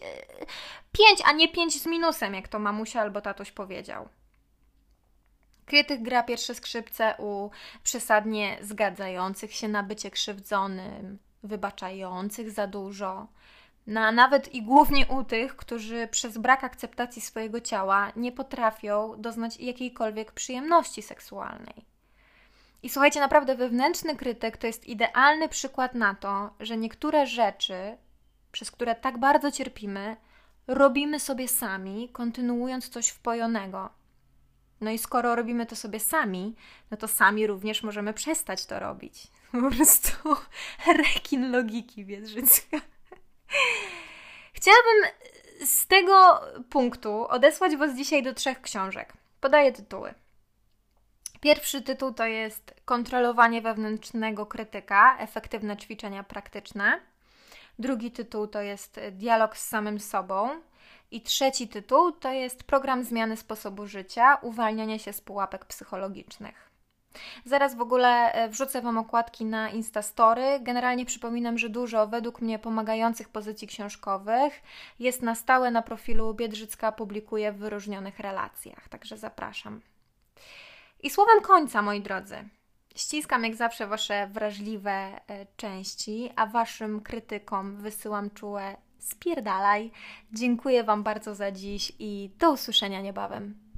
pięć, 0.91 1.21
a 1.25 1.31
nie 1.31 1.47
pięć 1.47 1.81
z 1.81 1.85
minusem, 1.85 2.33
jak 2.33 2.47
to 2.47 2.59
mamusia 2.59 3.01
albo 3.01 3.21
tatuś 3.21 3.51
powiedział. 3.51 4.09
Krytyk 5.65 6.01
gra 6.01 6.23
pierwsze 6.23 6.55
skrzypce 6.55 7.15
u 7.17 7.49
przesadnie 7.83 8.57
zgadzających 8.61 9.53
się 9.55 9.67
na 9.67 9.83
bycie 9.83 10.11
krzywdzonym, 10.11 11.19
wybaczających 11.43 12.51
za 12.51 12.67
dużo, 12.67 13.27
na 13.87 14.11
nawet 14.11 14.53
i 14.53 14.63
głównie 14.63 15.07
u 15.07 15.23
tych, 15.23 15.55
którzy 15.55 16.07
przez 16.07 16.37
brak 16.37 16.63
akceptacji 16.63 17.21
swojego 17.21 17.61
ciała 17.61 18.11
nie 18.15 18.31
potrafią 18.31 19.15
doznać 19.17 19.57
jakiejkolwiek 19.57 20.31
przyjemności 20.31 21.01
seksualnej. 21.01 21.85
I 22.83 22.89
słuchajcie, 22.89 23.19
naprawdę 23.19 23.55
wewnętrzny 23.55 24.15
krytyk 24.15 24.57
to 24.57 24.67
jest 24.67 24.87
idealny 24.87 25.49
przykład 25.49 25.95
na 25.95 26.15
to, 26.15 26.53
że 26.59 26.77
niektóre 26.77 27.27
rzeczy, 27.27 27.97
przez 28.51 28.71
które 28.71 28.95
tak 28.95 29.17
bardzo 29.17 29.51
cierpimy, 29.51 30.17
robimy 30.67 31.19
sobie 31.19 31.47
sami, 31.47 32.09
kontynuując 32.13 32.89
coś 32.89 33.09
wpojonego. 33.09 33.89
No 34.81 34.91
i 34.91 34.97
skoro 34.97 35.35
robimy 35.35 35.65
to 35.65 35.75
sobie 35.75 35.99
sami, 35.99 36.55
no 36.91 36.97
to 36.97 37.07
sami 37.07 37.47
również 37.47 37.83
możemy 37.83 38.13
przestać 38.13 38.65
to 38.65 38.79
robić. 38.79 39.27
Po 39.51 39.71
prostu 39.75 40.35
rekin 41.03 41.51
logiki 41.51 42.05
wietrzycka. 42.05 42.77
Chciałabym 44.53 45.11
z 45.65 45.87
tego 45.87 46.41
punktu 46.69 47.27
odesłać 47.27 47.75
Was 47.75 47.95
dzisiaj 47.95 48.23
do 48.23 48.33
trzech 48.33 48.61
książek. 48.61 49.13
Podaję 49.41 49.71
tytuły. 49.71 50.13
Pierwszy 51.41 51.81
tytuł 51.81 52.13
to 52.13 52.25
jest 52.25 52.75
Kontrolowanie 52.85 53.61
wewnętrznego 53.61 54.45
krytyka, 54.45 55.17
efektywne 55.19 55.77
ćwiczenia 55.77 56.23
praktyczne. 56.23 56.99
Drugi 57.79 58.11
tytuł 58.11 58.47
to 58.47 58.61
jest 58.61 58.99
Dialog 59.11 59.57
z 59.57 59.67
samym 59.67 59.99
sobą. 59.99 60.49
I 61.11 61.21
trzeci 61.21 61.67
tytuł 61.67 62.11
to 62.11 62.31
jest 62.31 62.63
Program 62.63 63.03
zmiany 63.03 63.37
sposobu 63.37 63.87
życia, 63.87 64.37
uwalnianie 64.41 64.99
się 64.99 65.13
z 65.13 65.21
pułapek 65.21 65.65
psychologicznych. 65.65 66.69
Zaraz 67.45 67.75
w 67.75 67.81
ogóle 67.81 68.33
e, 68.33 68.49
wrzucę 68.49 68.81
Wam 68.81 68.97
okładki 68.97 69.45
na 69.45 69.69
Instastory. 69.69 70.59
Generalnie 70.61 71.05
przypominam, 71.05 71.57
że 71.57 71.69
dużo 71.69 72.07
według 72.07 72.41
mnie 72.41 72.59
pomagających 72.59 73.29
pozycji 73.29 73.67
książkowych 73.67 74.61
jest 74.99 75.21
na 75.21 75.35
stałe 75.35 75.71
na 75.71 75.81
profilu 75.81 76.33
Biedrzycka, 76.33 76.91
publikuje 76.91 77.51
w 77.51 77.57
wyróżnionych 77.57 78.19
relacjach, 78.19 78.89
także 78.89 79.17
zapraszam. 79.17 79.81
I 81.03 81.09
słowem 81.09 81.41
końca, 81.41 81.81
moi 81.81 82.01
drodzy. 82.01 82.35
Ściskam 82.95 83.43
jak 83.43 83.55
zawsze 83.55 83.87
Wasze 83.87 84.27
wrażliwe 84.27 84.91
e, 84.91 85.45
części, 85.57 86.29
a 86.35 86.45
Waszym 86.45 87.01
krytykom 87.01 87.77
wysyłam 87.77 88.29
czułe 88.29 88.77
spierdalaj. 88.99 89.91
Dziękuję 90.33 90.83
Wam 90.83 91.03
bardzo 91.03 91.35
za 91.35 91.51
dziś 91.51 91.91
i 91.99 92.29
do 92.39 92.51
usłyszenia 92.51 93.01
niebawem. 93.01 93.68